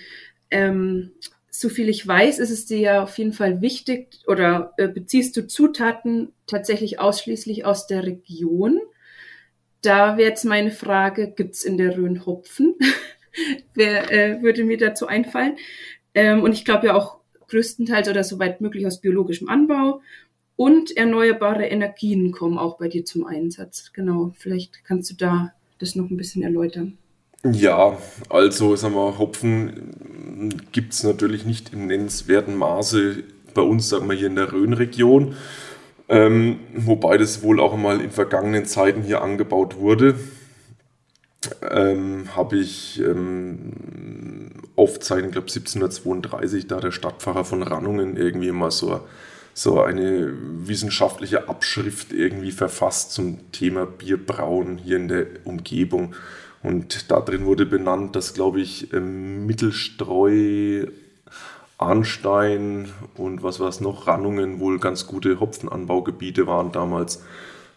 Ähm, 0.50 1.12
so 1.60 1.70
viel 1.70 1.90
ich 1.90 2.06
weiß, 2.06 2.40
ist 2.40 2.50
es 2.50 2.66
dir 2.66 2.80
ja 2.80 3.04
auf 3.04 3.18
jeden 3.18 3.34
Fall 3.34 3.62
wichtig 3.62 4.20
oder 4.28 4.74
äh, 4.78 4.88
beziehst 4.88 5.38
du 5.38 5.48
Zutaten 5.48 6.34
tatsächlich 6.48 7.00
ausschließlich 7.00 7.66
aus 7.66 7.88
der 7.88 8.04
Region? 8.04 8.80
Da 9.82 10.18
wäre 10.18 10.30
jetzt 10.30 10.46
meine 10.46 10.72
Frage, 10.72 11.32
gibt's 11.32 11.64
in 11.64 11.78
der 11.78 11.98
Rhön 11.98 12.26
Hopfen? 12.26 12.76
Wer 13.74 14.12
äh, 14.12 14.42
würde 14.42 14.64
mir 14.64 14.78
dazu 14.78 15.08
einfallen? 15.08 15.58
Ähm, 16.14 16.42
und 16.44 16.54
ich 16.54 16.66
glaube 16.66 16.88
ja 16.88 16.96
auch 16.96 17.20
größtenteils 17.50 18.10
oder 18.10 18.24
soweit 18.24 18.62
möglich 18.62 18.88
aus 18.88 19.02
biologischem 19.02 19.48
Anbau. 19.48 20.02
Und 20.56 20.96
erneuerbare 20.96 21.66
Energien 21.66 22.32
kommen 22.32 22.58
auch 22.58 22.78
bei 22.78 22.88
dir 22.88 23.06
zum 23.06 23.26
Einsatz. 23.26 23.92
Genau, 23.94 24.34
vielleicht 24.38 24.86
kannst 24.86 25.12
du 25.12 25.16
da 25.16 25.54
das 25.80 25.96
noch 25.96 26.10
ein 26.10 26.18
bisschen 26.18 26.44
erläutern. 26.44 26.98
Ja, 27.52 27.98
also 28.30 28.76
sagen 28.76 28.96
wir, 28.96 29.20
Hopfen 29.20 30.52
gibt 30.72 30.94
es 30.94 31.04
natürlich 31.04 31.46
nicht 31.46 31.74
im 31.74 31.86
nennenswerten 31.86 32.56
Maße 32.56 33.24
bei 33.54 33.62
uns, 33.62 33.90
sagen 33.90 34.10
wir 34.10 34.16
hier 34.16 34.28
in 34.28 34.36
der 34.36 34.52
Rhön-Region. 34.52 35.36
Ähm, 36.10 36.60
wobei 36.74 37.18
das 37.18 37.44
wohl 37.44 37.60
auch 37.60 37.78
mal 37.78 38.02
in 38.02 38.10
vergangenen 38.10 38.66
Zeiten 38.66 39.04
hier 39.04 39.22
angebaut 39.22 39.78
wurde. 39.78 40.16
Ähm, 41.70 42.36
habe 42.36 42.58
ich 42.58 43.00
ähm, 43.00 44.52
Aufzeichnung, 44.76 45.28
ich 45.30 45.34
glaube 45.34 45.48
1732, 45.48 46.66
da 46.66 46.80
der 46.80 46.92
Stadtpfarrer 46.92 47.46
von 47.46 47.62
Rannungen 47.62 48.18
irgendwie 48.18 48.52
mal 48.52 48.72
so, 48.72 49.02
so 49.54 49.82
eine 49.82 50.34
wissenschaftliche 50.68 51.48
Abschrift 51.48 52.12
irgendwie 52.12 52.52
verfasst 52.52 53.12
zum 53.12 53.52
Thema 53.52 53.86
Bierbrauen 53.86 54.80
hier 54.80 54.98
in 54.98 55.08
der 55.08 55.28
Umgebung. 55.44 56.16
Und 56.66 57.12
da 57.12 57.20
drin 57.20 57.46
wurde 57.46 57.68
benannt, 57.68 58.16
dass, 58.16 58.34
glaube 58.34 58.60
ich, 58.60 58.92
ähm, 58.92 59.46
Mittelstreu, 59.46 60.88
Arnstein 61.78 62.90
und 63.18 63.44
was 63.44 63.60
war 63.60 63.70
es 63.70 63.82
noch, 63.82 64.08
Rannungen 64.08 64.60
wohl 64.60 64.80
ganz 64.80 65.06
gute 65.06 65.40
Hopfenanbaugebiete 65.40 66.48
waren 66.48 66.72
damals. 66.72 67.22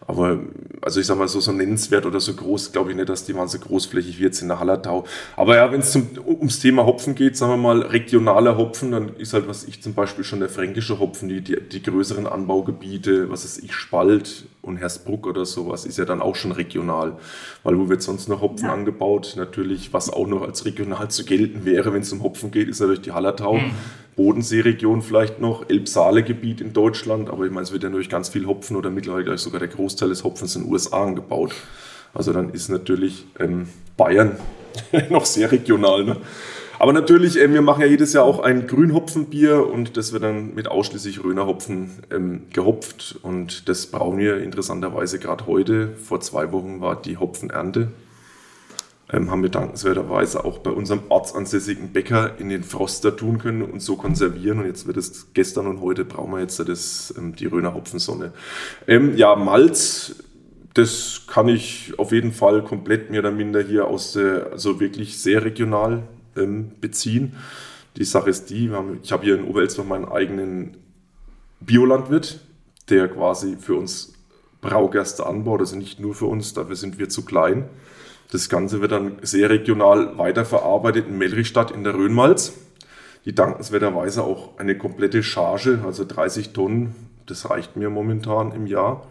Aber 0.07 0.39
also 0.81 0.99
ich 0.99 1.05
sag 1.05 1.19
mal, 1.19 1.27
so, 1.27 1.39
so 1.39 1.51
nennenswert 1.51 2.07
oder 2.07 2.19
so 2.19 2.33
groß, 2.33 2.71
glaube 2.71 2.89
ich 2.89 2.95
nicht, 2.95 3.09
dass 3.09 3.25
die 3.25 3.35
waren 3.35 3.47
so 3.47 3.59
großflächig 3.59 4.17
wie 4.17 4.23
jetzt 4.23 4.41
in 4.41 4.47
der 4.47 4.59
Hallertau. 4.59 5.05
Aber 5.35 5.55
ja, 5.55 5.71
wenn 5.71 5.81
es 5.81 5.95
ums 5.95 6.59
Thema 6.59 6.87
Hopfen 6.87 7.13
geht, 7.13 7.37
sagen 7.37 7.51
wir 7.51 7.57
mal, 7.57 7.81
regionaler 7.83 8.57
Hopfen, 8.57 8.91
dann 8.91 9.15
ist 9.17 9.33
halt, 9.33 9.47
was 9.47 9.65
ich 9.65 9.83
zum 9.83 9.93
Beispiel 9.93 10.23
schon 10.23 10.39
der 10.39 10.49
fränkische 10.49 10.97
Hopfen, 10.97 11.29
die, 11.29 11.41
die, 11.41 11.61
die 11.61 11.83
größeren 11.83 12.25
Anbaugebiete, 12.25 13.29
was 13.29 13.45
ist 13.45 13.63
ich, 13.63 13.75
Spalt 13.75 14.45
und 14.61 14.77
Hersbruck 14.77 15.25
oder 15.25 15.45
sowas, 15.45 15.85
ist 15.85 15.97
ja 15.97 16.05
dann 16.05 16.21
auch 16.21 16.35
schon 16.35 16.51
regional. 16.51 17.17
Weil 17.63 17.77
wo 17.77 17.89
wird 17.89 18.01
sonst 18.01 18.27
noch 18.27 18.41
Hopfen 18.41 18.67
ja. 18.67 18.73
angebaut? 18.73 19.33
Natürlich, 19.37 19.93
was 19.93 20.09
auch 20.09 20.27
noch 20.27 20.41
als 20.41 20.65
regional 20.65 21.09
zu 21.09 21.25
gelten 21.25 21.65
wäre, 21.65 21.93
wenn 21.93 22.01
es 22.01 22.11
um 22.11 22.23
Hopfen 22.23 22.51
geht, 22.51 22.67
ist 22.67 22.79
natürlich 22.79 23.01
die 23.01 23.11
Hallertau. 23.11 23.55
Mhm. 23.55 23.71
Bodenseeregion 24.15 25.01
vielleicht 25.01 25.39
noch, 25.39 25.69
Elbsaale-Gebiet 25.69 26.59
in 26.59 26.73
Deutschland, 26.73 27.29
aber 27.29 27.45
ich 27.45 27.51
meine, 27.51 27.63
es 27.63 27.71
wird 27.71 27.83
ja 27.83 27.89
durch 27.89 28.09
ganz 28.09 28.27
viel 28.27 28.47
Hopfen 28.47 28.75
oder 28.75 28.89
mittlerweile 28.89 29.23
gleich 29.23 29.39
sogar 29.39 29.59
der 29.59 29.69
Großteil 29.69 30.09
des 30.09 30.25
Hopfens 30.25 30.57
in 30.57 30.63
den 30.63 30.71
USA 30.73 31.05
angebaut. 31.05 31.53
Also 32.13 32.33
dann 32.33 32.49
ist 32.49 32.67
natürlich 32.67 33.25
ähm, 33.39 33.69
Bayern 33.95 34.37
noch 35.09 35.25
sehr 35.25 35.49
regional. 35.51 36.03
Ne? 36.03 36.17
Aber 36.79 36.93
natürlich, 36.93 37.37
äh, 37.37 37.53
wir 37.53 37.61
machen 37.61 37.81
ja 37.81 37.87
jedes 37.87 38.13
Jahr 38.13 38.23
auch 38.23 38.39
ein 38.39 38.65
Grünhopfenbier 38.65 39.67
und 39.67 39.97
das 39.97 40.13
wird 40.13 40.23
dann 40.23 40.55
mit 40.55 40.67
ausschließlich 40.67 41.23
Rönerhopfen 41.23 41.91
ähm, 42.09 42.43
gehopft 42.53 43.19
und 43.21 43.67
das 43.67 43.87
brauchen 43.87 44.17
wir 44.17 44.37
interessanterweise 44.37 45.19
gerade 45.19 45.45
heute. 45.45 45.89
Vor 45.97 46.21
zwei 46.21 46.51
Wochen 46.51 46.81
war 46.81 46.99
die 46.99 47.17
Hopfenernte 47.17 47.89
ähm, 49.11 49.31
haben 49.31 49.41
wir 49.41 49.49
dankenswerterweise 49.49 50.45
auch 50.45 50.59
bei 50.59 50.69
unserem 50.69 51.01
ortsansässigen 51.09 51.91
Bäcker 51.91 52.39
in 52.39 52.49
den 52.49 52.63
Froster 52.63 53.15
tun 53.15 53.39
können 53.39 53.63
und 53.63 53.81
so 53.81 53.95
konservieren. 53.95 54.59
Und 54.59 54.65
jetzt 54.65 54.87
wird 54.87 54.97
es 54.97 55.33
gestern 55.33 55.67
und 55.67 55.81
heute 55.81 56.05
brauchen 56.05 56.31
wir 56.31 56.39
jetzt 56.39 56.59
das, 56.59 57.13
ähm, 57.17 57.35
die 57.35 57.47
Röner 57.47 57.73
Hopfensonne. 57.73 58.31
Ähm, 58.87 59.17
ja, 59.17 59.35
Malz, 59.35 60.15
das 60.75 61.23
kann 61.27 61.47
ich 61.47 61.93
auf 61.97 62.11
jeden 62.11 62.31
Fall 62.31 62.63
komplett 62.63 63.09
mehr 63.09 63.21
oder 63.21 63.31
minder 63.31 63.61
hier 63.61 63.87
aus 63.87 64.13
der, 64.13 64.51
also 64.51 64.79
wirklich 64.79 65.19
sehr 65.19 65.43
regional 65.43 66.03
ähm, 66.39 66.71
beziehen. 66.79 67.35
Die 67.97 68.05
Sache 68.05 68.29
ist 68.29 68.49
die, 68.49 68.71
haben, 68.71 68.99
ich 69.03 69.11
habe 69.11 69.25
hier 69.25 69.35
in 69.35 69.45
Oberelster 69.45 69.83
meinen 69.83 70.05
eigenen 70.05 70.77
Biolandwirt, 71.59 72.39
der 72.89 73.07
quasi 73.07 73.57
für 73.57 73.75
uns 73.75 74.13
Braugerste 74.61 75.25
anbaut, 75.25 75.61
also 75.61 75.77
nicht 75.77 75.99
nur 75.99 76.13
für 76.13 76.25
uns, 76.25 76.53
dafür 76.53 76.75
sind 76.75 76.99
wir 76.99 77.09
zu 77.09 77.23
klein. 77.23 77.69
Das 78.31 78.49
Ganze 78.49 78.81
wird 78.81 78.91
dann 78.91 79.17
sehr 79.21 79.49
regional 79.49 80.17
weiterverarbeitet 80.17 81.07
in 81.07 81.17
Melrichstadt 81.17 81.71
in 81.71 81.83
der 81.83 81.93
Rhönmalz. 81.95 82.53
Die 83.25 83.33
dankenswerterweise 83.33 84.23
auch 84.23 84.57
eine 84.59 84.77
komplette 84.77 85.23
Charge, 85.23 85.81
also 85.85 86.05
30 86.05 86.51
Tonnen, 86.53 86.95
das 87.25 87.49
reicht 87.49 87.75
mir 87.75 87.89
momentan 87.89 88.51
im 88.51 88.65
Jahr. 88.65 89.07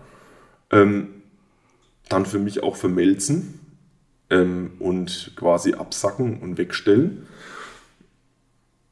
Ähm, 0.71 1.09
dann 2.09 2.27
für 2.27 2.39
mich 2.39 2.63
auch 2.63 2.77
vermelzen 2.77 3.61
ähm, 4.31 4.73
und 4.79 5.33
quasi 5.37 5.75
absacken 5.75 6.41
und 6.41 6.59
wegstellen. 6.59 7.27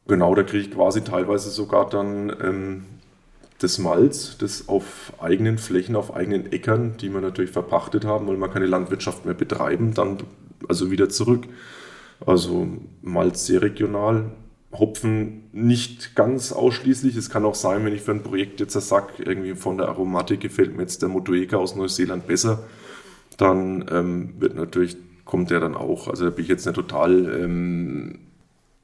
Genau, 0.09 0.35
da 0.35 0.42
kriege 0.42 0.64
ich 0.64 0.70
quasi 0.70 1.03
teilweise 1.03 1.51
sogar 1.51 1.88
dann 1.88 2.35
ähm, 2.40 2.85
das 3.59 3.79
Malz, 3.79 4.37
das 4.38 4.68
auf 4.68 5.12
eigenen 5.18 5.59
Flächen, 5.59 5.96
auf 5.96 6.14
eigenen 6.14 6.53
Äckern, 6.53 6.96
die 6.99 7.12
wir 7.12 7.20
natürlich 7.20 7.51
verpachtet 7.51 8.05
haben, 8.05 8.27
weil 8.27 8.37
wir 8.37 8.49
keine 8.49 8.66
Landwirtschaft 8.66 9.25
mehr 9.25 9.35
betreiben, 9.35 9.94
dann 9.94 10.18
also 10.68 10.90
wieder 10.90 11.09
zurück. 11.09 11.44
Also 12.25 12.68
Malz 13.03 13.46
sehr 13.46 13.62
regional, 13.62 14.31
Hopfen 14.72 15.44
nicht 15.53 16.14
ganz 16.14 16.53
ausschließlich. 16.53 17.16
Es 17.16 17.31
kann 17.31 17.44
auch 17.44 17.55
sein, 17.55 17.85
wenn 17.85 17.94
ich 17.94 18.03
für 18.03 18.12
ein 18.12 18.22
Projekt 18.22 18.61
jetzt 18.61 18.75
sage, 18.75 19.22
irgendwie 19.25 19.55
von 19.55 19.79
der 19.79 19.88
Aromatik 19.88 20.40
gefällt 20.40 20.77
mir 20.77 20.83
jetzt 20.83 21.03
der 21.03 21.09
Motueka 21.09 21.57
aus 21.57 21.77
Neuseeland 21.77 22.27
besser, 22.27 22.64
dann 23.38 23.87
ähm, 23.90 24.35
wird 24.38 24.55
natürlich, 24.55 24.96
kommt 25.26 25.50
der 25.50 25.60
dann 25.60 25.74
auch. 25.74 26.08
Also 26.08 26.24
da 26.24 26.30
bin 26.30 26.44
ich 26.44 26.48
jetzt 26.48 26.64
nicht 26.64 26.74
total 26.74 27.42
ähm, 27.42 28.20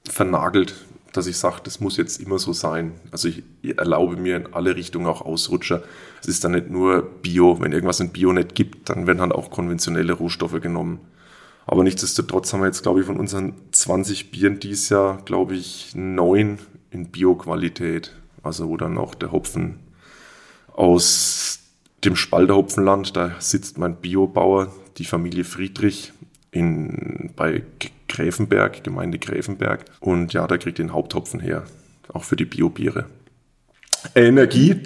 vernagelt 0.06 0.74
dass 1.12 1.26
ich 1.26 1.36
sage, 1.36 1.60
das 1.62 1.80
muss 1.80 1.96
jetzt 1.96 2.20
immer 2.20 2.38
so 2.38 2.52
sein. 2.52 2.92
Also 3.10 3.28
ich 3.28 3.42
erlaube 3.76 4.16
mir 4.16 4.36
in 4.36 4.54
alle 4.54 4.74
Richtungen 4.76 5.06
auch 5.06 5.20
Ausrutscher. 5.20 5.82
Es 6.20 6.28
ist 6.28 6.42
dann 6.42 6.52
nicht 6.52 6.70
nur 6.70 7.02
Bio. 7.02 7.60
Wenn 7.60 7.72
irgendwas 7.72 8.00
in 8.00 8.10
Bio 8.10 8.32
nicht 8.32 8.54
gibt, 8.54 8.88
dann 8.88 9.06
werden 9.06 9.20
halt 9.20 9.32
auch 9.32 9.50
konventionelle 9.50 10.14
Rohstoffe 10.14 10.60
genommen. 10.60 11.00
Aber 11.66 11.84
nichtsdestotrotz 11.84 12.52
haben 12.52 12.60
wir 12.60 12.66
jetzt, 12.66 12.82
glaube 12.82 13.00
ich, 13.00 13.06
von 13.06 13.18
unseren 13.18 13.54
20 13.72 14.30
Bieren 14.30 14.58
dieses 14.58 14.88
Jahr, 14.88 15.22
glaube 15.24 15.54
ich, 15.54 15.92
neun 15.94 16.58
in 16.90 17.08
Bio-Qualität. 17.08 18.16
Also 18.42 18.68
wo 18.68 18.76
dann 18.76 18.98
auch 18.98 19.14
der 19.14 19.32
Hopfen 19.32 19.80
aus 20.72 21.60
dem 22.04 22.16
Spalter 22.16 22.56
Hopfenland, 22.56 23.16
da 23.16 23.36
sitzt 23.38 23.78
mein 23.78 23.96
Biobauer, 23.96 24.72
die 24.96 25.04
Familie 25.04 25.44
Friedrich, 25.44 26.12
in, 26.52 27.30
bei 27.34 27.62
Gräfenberg, 28.08 28.84
Gemeinde 28.84 29.18
Gräfenberg. 29.18 29.86
Und 29.98 30.32
ja, 30.32 30.46
da 30.46 30.58
kriegt 30.58 30.78
den 30.78 30.92
Haupthopfen 30.92 31.40
her, 31.40 31.64
auch 32.12 32.22
für 32.22 32.36
die 32.36 32.44
Biobiere. 32.44 33.06
Energie, 34.14 34.82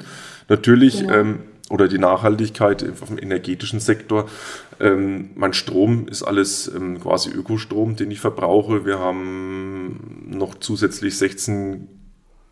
natürlich, 0.48 1.00
ja. 1.00 1.20
ähm, 1.20 1.40
oder 1.68 1.88
die 1.88 1.98
Nachhaltigkeit 1.98 2.88
auf 2.88 3.08
dem 3.08 3.18
energetischen 3.18 3.80
Sektor. 3.80 4.28
Ähm, 4.78 5.30
mein 5.34 5.52
Strom 5.52 6.06
ist 6.06 6.22
alles 6.22 6.72
ähm, 6.74 7.00
quasi 7.00 7.30
Ökostrom, 7.30 7.96
den 7.96 8.10
ich 8.10 8.20
verbrauche. 8.20 8.86
Wir 8.86 9.00
haben 9.00 10.28
noch 10.30 10.54
zusätzlich 10.54 11.18
16 11.18 11.88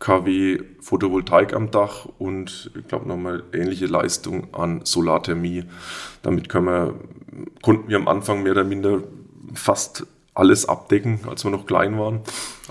kW 0.05 0.59
Photovoltaik 0.81 1.55
am 1.55 1.71
Dach 1.71 2.07
und 2.19 2.69
ich 2.77 2.87
glaube 2.87 3.07
nochmal 3.07 3.43
ähnliche 3.53 3.87
Leistung 3.87 4.53
an 4.53 4.81
Solarthermie. 4.83 5.63
Damit 6.21 6.47
können 6.47 6.65
wir, 6.67 6.93
konnten 7.63 7.89
wir 7.89 7.97
am 7.97 8.07
Anfang 8.07 8.43
mehr 8.43 8.51
oder 8.51 8.63
minder 8.63 9.01
fast 9.55 10.05
alles 10.35 10.69
abdecken, 10.69 11.21
als 11.27 11.43
wir 11.43 11.49
noch 11.49 11.65
klein 11.65 11.97
waren. 11.97 12.19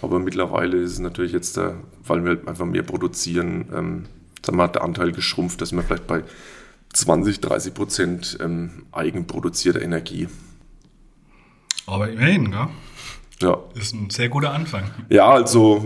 Aber 0.00 0.20
mittlerweile 0.20 0.76
ist 0.76 0.92
es 0.92 0.98
natürlich 1.00 1.32
jetzt, 1.32 1.56
der, 1.56 1.74
weil 2.04 2.22
wir 2.22 2.36
halt 2.36 2.46
einfach 2.46 2.66
mehr 2.66 2.84
produzieren, 2.84 3.68
ähm, 3.74 4.04
sagen 4.44 4.58
wir, 4.58 4.62
hat 4.62 4.76
der 4.76 4.84
Anteil 4.84 5.10
geschrumpft, 5.10 5.60
dass 5.60 5.72
wir 5.72 5.82
vielleicht 5.82 6.06
bei 6.06 6.22
20, 6.92 7.40
30 7.40 7.74
Prozent 7.74 8.38
ähm, 8.40 8.84
eigenproduzierter 8.92 9.82
Energie. 9.82 10.28
Aber 11.86 12.08
immerhin, 12.08 12.52
gell? 12.52 12.68
Ja. 13.40 13.58
Ist 13.74 13.92
ein 13.92 14.10
sehr 14.10 14.28
guter 14.28 14.52
Anfang. 14.52 14.84
Ja, 15.08 15.30
also 15.30 15.84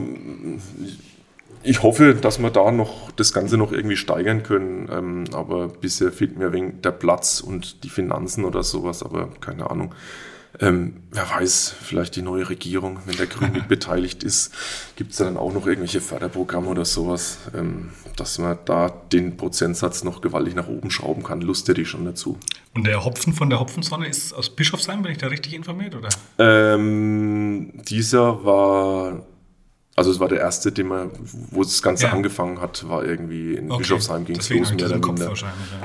ich 1.63 1.83
hoffe, 1.83 2.15
dass 2.15 2.39
wir 2.39 2.51
da 2.51 2.71
noch 2.71 3.11
das 3.13 3.33
Ganze 3.33 3.57
noch 3.57 3.73
irgendwie 3.73 3.97
steigern 3.97 4.43
können. 4.43 4.89
Ähm, 4.91 5.25
aber 5.33 5.69
bisher 5.69 6.13
fehlt 6.13 6.39
mir 6.39 6.53
wegen 6.53 6.81
der 6.83 6.93
Platz 6.93 7.41
und 7.41 7.85
die 7.85 7.89
Finanzen 7.89 8.45
oder 8.45 8.63
sowas, 8.63 9.03
aber 9.03 9.29
keine 9.41 9.71
Ahnung. 9.71 9.95
Ähm, 10.61 11.03
wer 11.13 11.29
weiß, 11.29 11.75
vielleicht 11.81 12.17
die 12.17 12.23
neue 12.23 12.49
Regierung, 12.49 12.99
wenn 13.05 13.17
der 13.17 13.27
Grün 13.27 13.53
mit 13.55 13.69
beteiligt 13.69 14.25
ist, 14.25 14.53
gibt 14.97 15.13
es 15.13 15.19
da 15.19 15.25
dann 15.25 15.37
auch 15.37 15.53
noch 15.53 15.67
irgendwelche 15.67 16.01
Förderprogramme 16.01 16.69
oder 16.69 16.85
sowas, 16.85 17.39
ähm, 17.55 17.91
dass 18.17 18.39
man 18.39 18.59
da 18.65 18.89
den 19.13 19.37
Prozentsatz 19.37 20.05
noch 20.05 20.21
gewaltig 20.21 20.55
nach 20.55 20.69
oben 20.69 20.91
schrauben 20.91 21.23
kann. 21.23 21.43
Lust 21.43 21.69
hätte 21.69 21.83
ich 21.83 21.89
schon 21.89 22.05
dazu. 22.05 22.39
Und 22.75 22.87
der 22.87 23.05
Hopfen 23.05 23.35
von 23.35 23.51
der 23.51 23.61
Hopfensonne 23.61 24.09
ist 24.09 24.33
aus 24.33 24.51
Bischofsheim, 24.51 25.03
bin 25.03 25.13
ich 25.13 25.19
da 25.19 25.29
richtig 25.29 25.55
informiert? 25.55 25.95
Oder? 25.95 26.09
Ähm, 26.39 27.73
dieser 27.89 28.45
war 28.45 29.23
also 29.99 30.13
es 30.13 30.21
war 30.21 30.29
der 30.29 30.41
erste, 30.41 30.71
den 30.73 30.87
man, 30.87 31.11
wo 31.51 31.63
das 31.63 31.83
Ganze 31.83 32.07
ja. 32.07 32.13
angefangen 32.13 32.61
hat, 32.61 32.89
war 32.89 33.05
irgendwie 33.05 33.55
in 33.55 33.71
okay. 33.71 33.79
Bischofsheim 33.79 34.25
ging 34.25 34.37
es 34.37 34.49
los, 34.49 34.73
mehr 34.73 34.87
oder 34.87 34.99
minder. 34.99 35.33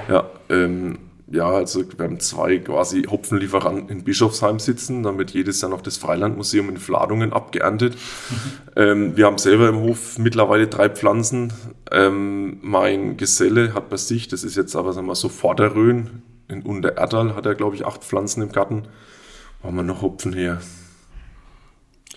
Ja, 0.08 0.14
ja 0.14 0.30
ähm, 0.50 1.00
ja, 1.28 1.50
also 1.50 1.84
wir 1.98 2.06
haben 2.06 2.20
zwei 2.20 2.60
quasi 2.60 3.04
Hopfenlieferanten 3.04 3.90
in 3.90 4.04
Bischofsheim 4.04 4.60
sitzen, 4.60 5.02
damit 5.02 5.32
jedes 5.32 5.62
Jahr 5.62 5.72
noch 5.72 5.82
das 5.82 5.98
Freilandmuseum 5.98 6.70
in 6.70 6.78
Fladungen 6.78 7.34
abgeerntet. 7.34 7.98
Ähm, 8.76 9.16
wir 9.16 9.28
haben 9.28 9.38
selber 9.38 9.70
im 9.70 9.82
Hof 9.82 10.18
mittlerweile 10.18 10.66
drei 10.66 10.90
Pflanzen. 10.90 11.54
Ähm, 11.92 12.58
mein 12.64 13.18
Geselle 13.18 13.76
hat 13.76 13.88
bei 13.90 13.98
sich, 13.98 14.28
das 14.28 14.44
ist 14.44 14.56
jetzt 14.56 14.76
aber 14.76 14.94
sagen 14.94 15.06
wir 15.06 15.10
mal 15.10 15.16
so 15.16 15.30
Vorderröhn, 15.30 16.24
in 16.48 16.64
Untererdal 16.64 17.36
hat 17.36 17.46
er 17.46 17.54
glaube 17.54 17.76
ich 17.76 17.86
acht 17.86 18.04
Pflanzen 18.04 18.42
im 18.42 18.52
Garten. 18.52 18.86
Wo 19.62 19.68
haben 19.68 19.76
wir 19.76 19.84
noch 19.84 20.02
Hopfen 20.02 20.34
her? 20.34 20.60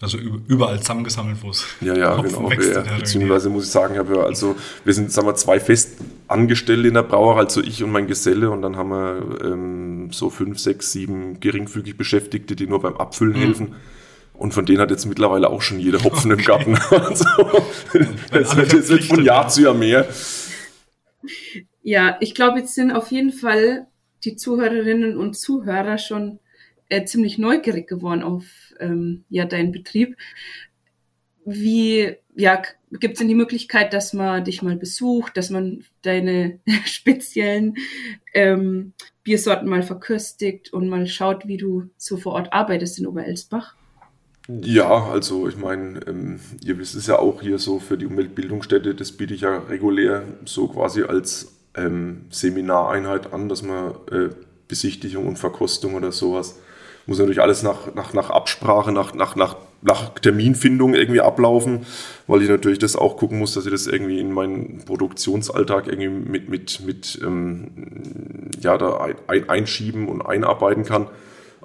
Also 0.03 0.19
überall 0.19 0.79
zusammengesammelt, 0.81 1.43
wo 1.43 1.51
es 1.51 1.65
Ja, 1.81 1.97
ja, 1.97 2.17
genau. 2.23 2.51
Ja, 2.51 2.83
beziehungsweise 2.99 3.49
muss 3.49 3.65
ich 3.65 3.71
sagen, 3.71 3.95
ich 3.95 4.17
ja, 4.17 4.23
also 4.23 4.57
wir 4.85 4.93
sind, 4.93 5.11
sagen 5.11 5.27
wir, 5.27 5.35
zwei 5.37 5.59
Festangestellte 5.59 6.89
in 6.89 6.95
der 6.95 7.03
Brauerei, 7.03 7.41
also 7.41 7.63
ich 7.63 7.83
und 7.83 7.93
mein 7.93 8.07
Geselle, 8.07 8.51
und 8.51 8.61
dann 8.63 8.77
haben 8.77 8.91
wir 8.91 9.41
ähm, 9.43 10.09
so 10.13 10.29
fünf, 10.29 10.59
sechs, 10.59 10.93
sieben 10.93 11.41
geringfügig 11.41 11.97
Beschäftigte, 11.97 12.57
die 12.57 12.67
nur 12.67 12.83
beim 12.83 12.97
Abfüllen 12.97 13.37
mhm. 13.37 13.41
helfen. 13.41 13.75
Und 14.35 14.53
von 14.53 14.67
denen 14.67 14.81
hat 14.81 14.91
jetzt 14.91 15.07
mittlerweile 15.07 15.49
auch 15.49 15.63
schon 15.63 15.81
jeder 15.81 16.05
Hopfen 16.05 16.31
okay. 16.31 16.41
im 16.41 16.47
Garten. 16.47 16.79
Also, 16.91 17.25
das 18.31 18.55
wird 18.55 18.73
jetzt 18.91 19.05
von 19.05 19.25
Jahr 19.25 19.49
zu 19.49 19.63
Jahr 19.63 19.73
mehr. 19.73 20.07
Ja, 21.83 22.19
ich 22.21 22.35
glaube, 22.35 22.59
jetzt 22.59 22.75
sind 22.75 22.93
auf 22.93 23.11
jeden 23.11 23.33
Fall 23.33 23.87
die 24.25 24.37
Zuhörerinnen 24.37 25.17
und 25.17 25.39
Zuhörer 25.39 25.97
schon 25.97 26.39
äh, 26.89 27.05
ziemlich 27.05 27.39
neugierig 27.39 27.89
geworden 27.89 28.23
auf 28.23 28.45
ähm, 28.81 29.25
ja, 29.29 29.45
deinen 29.45 29.73
Betrieb. 29.73 30.17
Wie 31.45 32.17
ja, 32.37 32.61
gibt 32.93 33.15
es 33.15 33.19
denn 33.19 33.29
die 33.29 33.35
Möglichkeit, 33.35 33.93
dass 33.93 34.13
man 34.13 34.45
dich 34.45 34.63
mal 34.63 34.77
besucht, 34.77 35.37
dass 35.37 35.51
man 35.51 35.85
deine 36.03 36.61
speziellen 36.85 37.77
ähm, 38.35 38.93
Biersorten 39.23 39.69
mal 39.69 39.83
verköstigt 39.83 40.73
und 40.73 40.89
mal 40.89 41.07
schaut, 41.07 41.49
wie 41.49 41.57
du 41.57 41.89
so 41.97 42.17
vor 42.17 42.35
Ort 42.35 42.53
arbeitest 42.53 42.99
in 42.99 43.07
Oberelsbach? 43.07 43.75
Ja, 44.49 45.07
also 45.07 45.49
ich 45.49 45.57
meine, 45.57 46.01
ähm, 46.07 46.39
ihr 46.63 46.79
wisst 46.79 46.95
es 46.95 47.09
ja 47.09 47.19
auch 47.19 47.43
hier 47.43 47.59
so 47.59 47.81
für 47.81 47.99
die 47.99 48.07
Umweltbildungsstätte, 48.07 48.95
das 48.95 49.11
biete 49.13 49.35
ich 49.35 49.41
ja 49.41 49.59
regulär 49.59 50.23
so 50.45 50.69
quasi 50.69 51.03
als 51.03 51.57
ähm, 51.75 52.27
Seminareinheit 52.31 53.33
an, 53.33 53.49
dass 53.49 53.63
man 53.63 53.95
äh, 54.13 54.29
Besichtigung 54.69 55.27
und 55.27 55.39
Verkostung 55.39 55.95
oder 55.95 56.13
sowas 56.13 56.61
muss 57.07 57.19
natürlich 57.19 57.41
alles 57.41 57.63
nach, 57.63 57.95
nach, 57.95 58.13
nach 58.13 58.31
Absprache, 58.31 58.93
nach, 58.93 59.15
nach, 59.15 59.37
nach, 59.37 59.57
nach 59.83 60.11
Terminfindung 60.19 60.95
irgendwie 60.95 61.21
ablaufen, 61.21 61.87
weil 62.27 62.43
ich 62.43 62.49
natürlich 62.49 62.79
das 62.79 62.97
auch 62.97 63.17
gucken 63.17 63.39
muss, 63.39 63.55
dass 63.55 63.67
ich 63.67 63.73
das 63.73 63.87
irgendwie 63.87 64.19
in 64.19 64.33
meinen 64.33 64.83
Produktionsalltag 64.85 65.87
irgendwie 65.87 66.09
mit, 66.09 66.49
mit, 66.49 66.81
mit 66.85 67.21
ähm, 67.25 68.51
ja, 68.61 68.77
da 68.77 69.09
ein, 69.29 69.49
einschieben 69.49 70.09
und 70.09 70.23
einarbeiten 70.23 70.85
kann. 70.85 71.07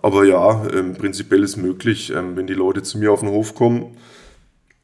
Aber 0.02 0.26
ja, 0.26 0.68
ähm, 0.74 0.94
prinzipiell 0.94 1.44
ist 1.44 1.58
möglich, 1.58 2.12
ähm, 2.12 2.36
wenn 2.36 2.48
die 2.48 2.54
Leute 2.54 2.84
zu 2.84 2.98
mir 2.98 3.12
auf 3.12 3.22
den 3.22 3.30
Hof 3.30 3.56
kommen 3.56 3.98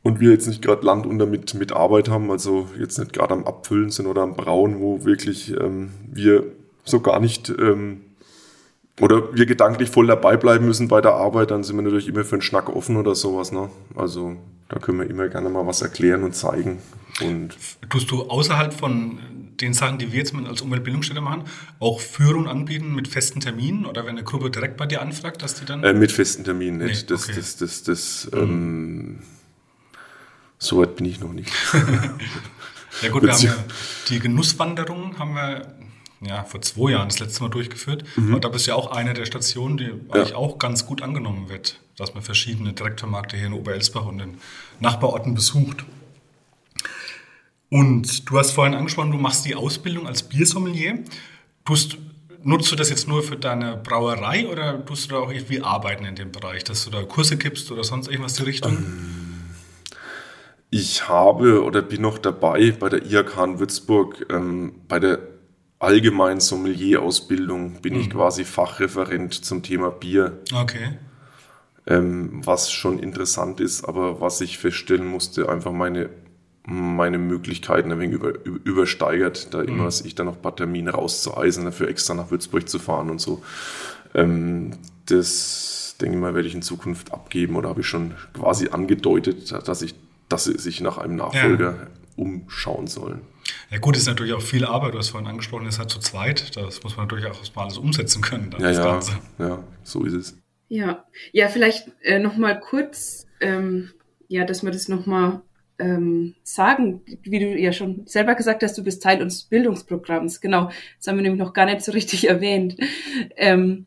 und 0.04 0.20
wir 0.20 0.32
jetzt 0.32 0.48
nicht 0.48 0.62
gerade 0.62 0.86
Land 0.86 1.06
unter 1.06 1.26
mit, 1.26 1.54
mit 1.54 1.72
Arbeit 1.72 2.10
haben, 2.10 2.32
also 2.32 2.68
jetzt 2.80 2.98
nicht 2.98 3.14
gerade 3.14 3.34
am 3.34 3.46
Abfüllen 3.46 3.90
sind 3.90 4.08
oder 4.08 4.22
am 4.22 4.36
Brauen, 4.36 4.80
wo 4.80 5.06
wirklich 5.06 5.52
ähm, 5.60 5.92
wir 6.12 6.44
so 6.84 7.00
gar 7.00 7.20
nicht 7.20 7.50
ähm, 7.50 8.02
oder 9.00 9.36
wir 9.36 9.46
gedanklich 9.46 9.90
voll 9.90 10.08
dabei 10.08 10.38
bleiben 10.38 10.66
müssen 10.66 10.88
bei 10.88 11.02
der 11.02 11.14
Arbeit, 11.14 11.52
dann 11.52 11.64
sind 11.64 11.76
wir 11.76 11.84
natürlich 11.84 12.08
immer 12.08 12.24
für 12.24 12.36
einen 12.36 12.42
Schnack 12.42 12.70
offen 12.70 12.98
oder 12.98 13.14
sowas. 13.16 13.52
Ne? 13.52 13.70
Also 13.96 14.38
da 14.70 14.80
können 14.80 15.00
wir 15.00 15.10
immer 15.10 15.28
gerne 15.28 15.50
mal 15.50 15.68
was 15.68 15.82
erklären 15.82 16.24
und 16.24 16.36
zeigen. 16.36 16.80
Und 17.22 17.56
Tust 17.90 18.10
du 18.12 18.24
außerhalb 18.24 18.74
von 18.74 19.20
den 19.62 19.74
Sachen, 19.74 19.98
die 19.98 20.12
wir 20.12 20.20
jetzt 20.20 20.36
als 20.36 20.62
Umweltbildungsstelle 20.62 21.22
machen, 21.22 21.44
auch 21.80 22.00
Führung 22.00 22.48
anbieten 22.48 22.94
mit 22.94 23.08
festen 23.08 23.40
Terminen 23.40 23.86
oder 23.86 24.04
wenn 24.04 24.12
eine 24.12 24.24
Gruppe 24.24 24.52
direkt 24.52 24.78
bei 24.78 24.86
dir 24.86 25.02
anfragt, 25.02 25.42
dass 25.42 25.56
die 25.56 25.66
dann. 25.66 25.84
Äh, 25.84 25.94
mit 25.94 26.12
festen 26.12 26.44
Terminen 26.44 26.78
nicht. 26.78 27.10
Nee, 27.10 27.16
okay. 27.16 27.34
Das, 27.36 27.58
das, 27.58 27.84
das, 27.84 28.28
das, 28.28 28.32
mhm. 28.32 28.40
ähm, 28.40 29.20
so 30.60 30.80
weit 30.80 30.96
bin 30.96 31.06
ich 31.06 31.20
noch 31.20 31.34
nicht. 31.34 31.52
ja 33.02 33.10
gut, 33.10 33.24
wir 33.24 33.34
haben 33.34 33.44
ja 33.44 33.56
die 34.10 34.20
Genusswanderung 34.20 35.18
haben 35.18 35.34
wir 35.34 35.77
ja, 36.22 36.44
vor 36.44 36.62
zwei 36.62 36.92
Jahren 36.92 37.10
das 37.10 37.20
letzte 37.20 37.44
Mal 37.44 37.50
durchgeführt. 37.50 38.04
Mhm. 38.16 38.36
Und 38.36 38.44
da 38.44 38.50
bist 38.50 38.68
du 38.68 38.72
ja 38.72 38.76
auch 38.76 38.92
eine 38.92 39.14
der 39.14 39.26
Stationen, 39.26 39.78
die 39.78 39.86
ja. 39.86 39.92
eigentlich 40.12 40.34
auch 40.34 40.58
ganz 40.58 40.86
gut 40.86 41.02
angenommen 41.02 41.50
wird, 41.50 41.80
dass 41.96 42.14
man 42.14 42.24
verschiedene 42.24 42.74
Direktvermarkte 42.74 43.38
hier 43.38 43.48
in 43.48 43.54
Oberelsbach 43.54 44.06
und 44.06 44.18
den 44.20 44.38
Nachbarorten 44.80 45.36
besucht. 45.36 45.86
Und 47.70 48.30
du 48.30 48.38
hast 48.38 48.52
vorhin 48.52 48.74
angesprochen, 48.74 49.12
du 49.12 49.18
machst 49.18 49.46
die 49.46 49.56
Ausbildung 49.56 50.08
als 50.08 50.24
Biersommelier. 50.24 51.00
Tust, 51.66 51.98
nutzt 52.44 52.72
du 52.72 52.76
das 52.76 52.90
jetzt 52.90 53.08
nur 53.08 53.24
für 53.24 53.36
deine 53.36 53.76
Brauerei 53.76 54.48
oder 54.48 54.84
tust 54.86 55.12
du 55.12 55.16
da 55.16 55.22
auch 55.22 55.32
irgendwie 55.32 55.62
arbeiten 55.62 56.06
in 56.06 56.16
dem 56.16 56.32
Bereich, 56.32 56.64
dass 56.64 56.86
du 56.86 56.92
da 56.92 57.04
Kurse 57.04 57.38
gibst 57.38 57.72
oder 57.72 57.84
sonst 57.84 58.08
irgendwas 58.08 58.38
in 58.40 58.46
die 58.46 58.50
Richtung? 58.50 58.72
Ähm, 58.72 59.18
ich 60.70 61.08
habe 61.08 61.64
oder 61.64 61.82
bin 61.82 62.02
noch 62.02 62.18
dabei 62.18 62.72
bei 62.72 62.90
der 62.90 63.06
IHK 63.06 63.38
in 63.44 63.60
Würzburg 63.60 64.26
ähm, 64.30 64.76
bei 64.88 65.00
der 65.00 65.20
allgemeinen 65.80 66.40
Sommelier-Ausbildung 66.40 67.82
bin 67.82 67.94
mhm. 67.94 68.00
ich 68.02 68.10
quasi 68.10 68.46
Fachreferent 68.46 69.34
zum 69.34 69.64
Thema 69.64 69.90
Bier. 69.92 70.38
Okay. 70.54 70.98
Ähm, 71.86 72.42
was 72.46 72.72
schon 72.72 73.00
interessant 73.00 73.60
ist, 73.60 73.86
aber 73.86 74.20
was 74.20 74.42
ich 74.42 74.58
feststellen 74.58 75.08
musste, 75.08 75.50
einfach 75.50 75.72
meine, 75.72 76.10
meine 76.66 77.18
Möglichkeiten 77.18 77.92
ein 77.92 78.00
wenig 78.00 78.16
über, 78.16 78.34
übersteigert, 78.44 79.54
da 79.54 79.60
mhm. 79.60 79.68
immer 79.68 79.88
ich 79.88 80.16
dann 80.16 80.26
noch 80.26 80.36
ein 80.36 80.42
paar 80.42 80.56
Termine 80.56 80.92
rauszueisen, 80.92 81.64
dafür 81.66 81.88
extra 81.88 82.14
nach 82.14 82.32
Würzburg 82.32 82.68
zu 82.68 82.80
fahren 82.80 83.10
und 83.10 83.22
so. 83.22 83.42
Ähm, 84.14 84.72
das 85.06 85.96
denke 86.02 86.16
ich 86.16 86.22
mal, 86.22 86.36
werde 86.36 86.48
ich 86.48 86.56
in 86.56 86.62
Zukunft 86.62 87.14
abgeben 87.14 87.56
oder 87.56 87.70
habe 87.70 87.82
ich 87.82 87.88
schon 87.88 88.14
quasi 88.34 88.70
angedeutet, 88.70 89.52
dass 89.68 89.82
ich, 89.82 89.96
dass 90.30 90.44
sie 90.44 90.58
sich 90.58 90.82
nach 90.82 90.98
einem 90.98 91.16
Nachfolger 91.16 91.72
ja. 91.72 91.88
umschauen 92.16 92.88
sollen. 92.88 93.22
Ja 93.70 93.80
gut, 93.80 93.98
ist 93.98 94.08
natürlich 94.08 94.34
auch 94.34 94.42
viel 94.42 94.66
Arbeit, 94.66 94.94
du 94.94 94.98
hast 94.98 95.10
vorhin 95.10 95.28
angesprochen, 95.28 95.66
ist 95.66 95.80
halt 95.80 95.90
zu 95.90 96.00
zweit, 96.00 96.56
das 96.56 96.84
muss 96.84 96.96
man 96.96 97.08
natürlich 97.08 97.26
auch 97.26 97.56
mal 97.56 97.64
alles 97.64 97.78
umsetzen 97.78 98.22
können. 98.22 98.56
ja, 98.60 98.72
ja, 98.72 99.00
ja, 99.40 99.64
so 99.84 100.06
ist 100.06 100.14
es. 100.14 100.38
Ja, 100.70 101.06
ja, 101.32 101.48
vielleicht 101.48 101.90
äh, 102.02 102.20
nochmal 102.20 102.60
kurz, 102.60 103.28
ähm, 103.42 103.92
ja, 104.28 104.46
dass 104.46 104.64
wir 104.64 104.72
das 104.72 104.88
nochmal 104.88 105.42
ähm, 105.80 106.36
sagen, 106.44 107.02
wie 107.24 107.40
du 107.40 107.58
ja 107.58 107.72
schon 107.72 108.06
selber 108.08 108.36
gesagt 108.36 108.64
hast, 108.64 108.78
du 108.78 108.84
bist 108.84 109.04
Teil 109.04 109.22
unseres 109.22 109.46
Bildungsprogramms. 109.46 110.42
Genau, 110.42 110.70
das 110.98 111.08
haben 111.08 111.18
wir 111.18 111.24
nämlich 111.24 111.40
noch 111.40 111.54
gar 111.54 111.66
nicht 111.66 111.82
so 111.82 111.92
richtig 111.92 112.28
erwähnt. 112.30 112.78
Ähm, 113.36 113.86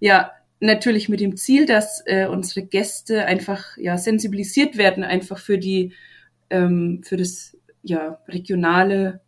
ja, 0.00 0.32
natürlich 0.60 1.08
mit 1.08 1.20
dem 1.20 1.36
Ziel, 1.36 1.66
dass 1.66 2.02
äh, 2.06 2.26
unsere 2.26 2.66
Gäste 2.66 3.26
einfach 3.26 3.76
ja 3.76 3.98
sensibilisiert 3.98 4.76
werden, 4.76 5.04
einfach 5.04 5.38
für 5.38 5.58
die 5.58 5.92
ähm, 6.50 7.02
für 7.04 7.16
das 7.16 7.57
ja, 7.82 8.18
regionale, 8.28 9.20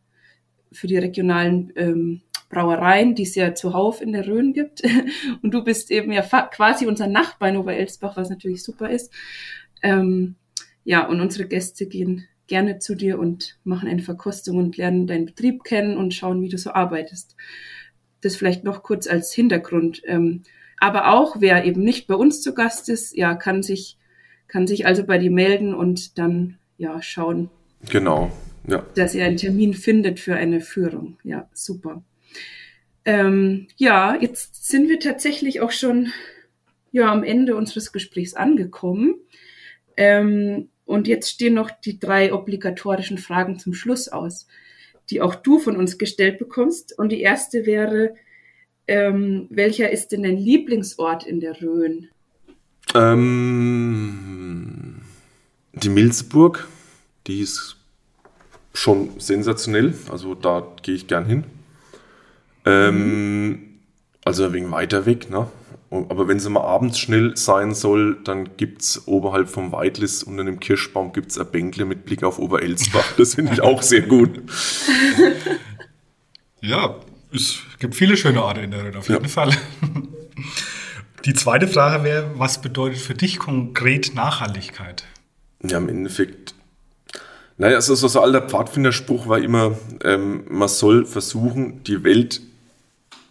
für 0.73 0.87
die 0.87 0.99
regionalen 0.99 1.73
ähm, 1.77 2.23
Brauereien, 2.49 3.15
die 3.15 3.23
es 3.23 3.35
ja 3.35 3.55
zuhauf 3.55 4.01
in 4.01 4.13
der 4.13 4.27
Rhön 4.27 4.53
gibt. 4.53 4.83
Und 5.43 5.55
du 5.55 5.65
bist 5.65 5.91
eben 5.91 6.13
ja 6.13 6.23
quasi 6.23 6.87
unser 6.87 7.07
Nachbar 7.07 7.49
in 7.49 7.57
Oberelsbach, 7.57 8.17
was 8.17 8.29
natürlich 8.31 8.63
super 8.63 8.91
ist. 8.91 9.13
Ähm, 9.83 10.35
ja, 10.85 11.07
und 11.07 11.21
unsere 11.21 11.47
Gäste 11.47 11.87
gehen 11.87 12.27
gerne 12.47 12.79
zu 12.79 12.95
dir 12.97 13.19
und 13.19 13.59
machen 13.65 13.89
eine 13.89 14.03
Verkostung 14.03 14.57
und 14.57 14.77
lernen 14.77 15.07
deinen 15.07 15.27
Betrieb 15.27 15.63
kennen 15.63 15.97
und 15.97 16.15
schauen, 16.15 16.43
wie 16.43 16.49
du 16.49 16.59
so 16.59 16.73
arbeitest. 16.73 17.37
Das 18.23 18.35
vielleicht 18.35 18.65
noch 18.65 18.83
kurz 18.83 19.07
als 19.07 19.33
Hintergrund. 19.33 20.03
Ähm, 20.05 20.43
aber 20.79 21.13
auch, 21.13 21.37
wer 21.39 21.65
eben 21.65 21.83
nicht 21.83 22.07
bei 22.07 22.15
uns 22.15 22.43
zu 22.43 22.53
Gast 22.53 22.89
ist, 22.89 23.17
ja, 23.17 23.35
kann 23.35 23.63
sich, 23.63 23.99
kann 24.49 24.67
sich 24.67 24.85
also 24.85 25.05
bei 25.05 25.19
dir 25.19 25.31
melden 25.31 25.75
und 25.75 26.19
dann, 26.19 26.59
ja, 26.77 27.01
schauen. 27.03 27.51
Genau. 27.89 28.31
Ja. 28.67 28.85
Dass 28.95 29.15
ihr 29.15 29.25
einen 29.25 29.37
Termin 29.37 29.75
findet 29.75 30.21
für 30.21 30.35
eine 30.35 30.61
Führung. 30.61 31.19
Ja, 31.25 31.49
super. 31.55 32.03
Ähm, 33.05 33.69
ja, 33.77 34.17
jetzt 34.21 34.69
sind 34.69 34.89
wir 34.89 35.01
tatsächlich 35.01 35.61
auch 35.61 35.71
schon 35.71 36.13
ja, 36.93 37.11
am 37.11 37.25
Ende 37.25 37.57
unseres 37.57 37.93
Gesprächs 37.93 38.35
angekommen. 38.35 39.15
Ähm, 39.97 40.69
und 40.85 41.09
jetzt 41.09 41.31
stehen 41.31 41.55
noch 41.55 41.71
die 41.71 42.01
drei 42.01 42.35
obligatorischen 42.35 43.19
Fragen 43.19 43.59
zum 43.59 43.75
Schluss 43.75 44.09
aus, 44.09 44.47
die 45.09 45.21
auch 45.21 45.37
du 45.37 45.59
von 45.59 45.77
uns 45.77 45.99
gestellt 45.99 46.39
bekommst. 46.39 46.99
Und 46.99 47.11
die 47.11 47.21
erste 47.21 47.65
wäre, 47.65 48.15
ähm, 48.87 49.47
welcher 49.51 49.91
ist 49.91 50.09
denn 50.09 50.25
dein 50.25 50.37
Lieblingsort 50.37 51.25
in 51.25 51.41
der 51.41 51.63
Rhön? 51.63 52.09
Ähm, 52.95 55.01
die 55.75 55.91
Milzburg, 55.91 56.69
die 57.31 57.41
ist 57.41 57.77
schon 58.75 59.19
sensationell. 59.19 59.95
Also 60.11 60.35
da 60.35 60.67
gehe 60.83 60.95
ich 60.95 61.07
gern 61.07 61.27
hin. 61.27 61.45
Ähm. 62.67 63.67
Also 64.23 64.53
wegen 64.53 64.71
weiter 64.71 65.07
weg, 65.07 65.31
ne? 65.31 65.49
Aber 65.91 66.29
wenn 66.29 66.37
es 66.37 66.49
mal 66.49 66.61
abends 66.61 66.99
schnell 66.99 67.37
sein 67.37 67.75
soll, 67.75 68.19
dann 68.23 68.57
gibt 68.57 68.83
es 68.83 69.09
oberhalb 69.09 69.49
vom 69.49 69.73
Weidlis 69.73 70.23
unter 70.23 70.43
einem 70.43 70.61
Kirschbaum 70.61 71.13
gibt's 71.13 71.39
ein 71.39 71.51
Bänkle 71.51 71.85
mit 71.85 72.05
Blick 72.05 72.23
auf 72.23 72.39
Oberelsbach. 72.39 73.15
Das 73.17 73.35
finde 73.35 73.55
ich 73.55 73.61
auch 73.61 73.83
sehr 73.83 74.03
gut. 74.03 74.43
Ja, 76.61 76.97
es 77.33 77.61
gibt 77.79 77.95
viele 77.95 78.17
schöne 78.19 78.43
Orte 78.43 78.61
in 78.61 78.71
der 78.71 78.85
Welt, 78.85 78.97
auf 78.97 79.09
jeden 79.09 79.23
ja. 79.23 79.29
Fall. 79.29 79.57
Die 81.25 81.33
zweite 81.33 81.67
Frage 81.67 82.05
wäre, 82.05 82.31
was 82.37 82.61
bedeutet 82.61 83.01
für 83.01 83.15
dich 83.15 83.39
konkret 83.39 84.15
Nachhaltigkeit? 84.15 85.05
Ja, 85.63 85.79
im 85.79 85.89
Endeffekt 85.89 86.55
naja, 87.61 87.77
also 87.77 87.95
so 87.95 88.19
ein 88.19 88.25
alter 88.25 88.49
Pfadfinderspruch 88.49 89.29
war 89.29 89.39
immer, 89.39 89.77
ähm, 90.03 90.45
man 90.49 90.69
soll 90.69 91.05
versuchen, 91.05 91.85
die 91.85 92.03
Welt 92.05 92.41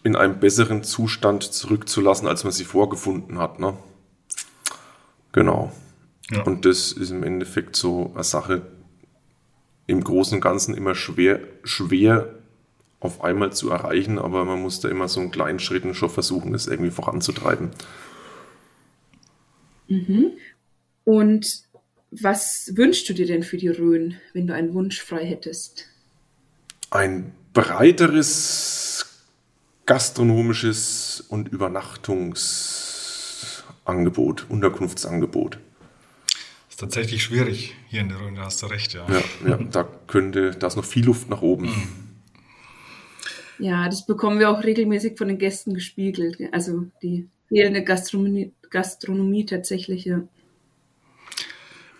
in 0.04 0.14
einem 0.14 0.38
besseren 0.38 0.84
Zustand 0.84 1.42
zurückzulassen, 1.42 2.28
als 2.28 2.44
man 2.44 2.52
sie 2.52 2.62
vorgefunden 2.62 3.38
hat. 3.38 3.58
Ne? 3.58 3.76
Genau. 5.32 5.72
Ja. 6.30 6.44
Und 6.44 6.64
das 6.64 6.92
ist 6.92 7.10
im 7.10 7.24
Endeffekt 7.24 7.74
so 7.74 8.12
eine 8.14 8.22
Sache, 8.22 8.62
im 9.88 10.04
Großen 10.04 10.36
und 10.36 10.40
Ganzen 10.40 10.76
immer 10.76 10.94
schwer, 10.94 11.40
schwer 11.64 12.32
auf 13.00 13.24
einmal 13.24 13.52
zu 13.52 13.68
erreichen, 13.70 14.20
aber 14.20 14.44
man 14.44 14.62
muss 14.62 14.78
da 14.78 14.88
immer 14.88 15.08
so 15.08 15.20
in 15.20 15.32
kleinen 15.32 15.58
Schritten 15.58 15.92
schon 15.92 16.08
versuchen, 16.08 16.52
das 16.52 16.68
irgendwie 16.68 16.92
voranzutreiben. 16.92 17.70
Mhm. 19.88 20.34
Und 21.02 21.68
was 22.10 22.72
wünschst 22.74 23.08
du 23.08 23.14
dir 23.14 23.26
denn 23.26 23.42
für 23.42 23.56
die 23.56 23.68
Rhön, 23.68 24.16
wenn 24.32 24.46
du 24.46 24.54
einen 24.54 24.74
Wunsch 24.74 25.00
frei 25.00 25.24
hättest? 25.24 25.86
Ein 26.90 27.32
breiteres 27.52 29.06
gastronomisches 29.86 31.24
und 31.28 31.48
Übernachtungsangebot, 31.48 34.46
Unterkunftsangebot. 34.48 35.56
Das 35.56 35.62
ist 36.70 36.80
tatsächlich 36.80 37.22
schwierig 37.22 37.74
hier 37.88 38.00
in 38.00 38.08
der 38.08 38.20
Rhön, 38.20 38.34
da 38.36 38.44
hast 38.44 38.62
du 38.62 38.66
recht, 38.66 38.94
ja. 38.94 39.06
Ja, 39.08 39.22
ja 39.48 39.56
da 39.72 39.84
könnte, 40.06 40.52
da 40.52 40.68
ist 40.68 40.76
noch 40.76 40.84
viel 40.84 41.04
Luft 41.04 41.28
nach 41.28 41.42
oben. 41.42 41.66
Mhm. 41.66 41.88
Ja, 43.58 43.86
das 43.86 44.06
bekommen 44.06 44.38
wir 44.38 44.48
auch 44.50 44.64
regelmäßig 44.64 45.18
von 45.18 45.28
den 45.28 45.38
Gästen 45.38 45.74
gespiegelt. 45.74 46.38
Also 46.52 46.86
die 47.02 47.28
fehlende 47.48 47.84
Gastronomie, 47.84 48.52
Gastronomie 48.70 49.44
tatsächlich, 49.44 50.06
ja. 50.06 50.22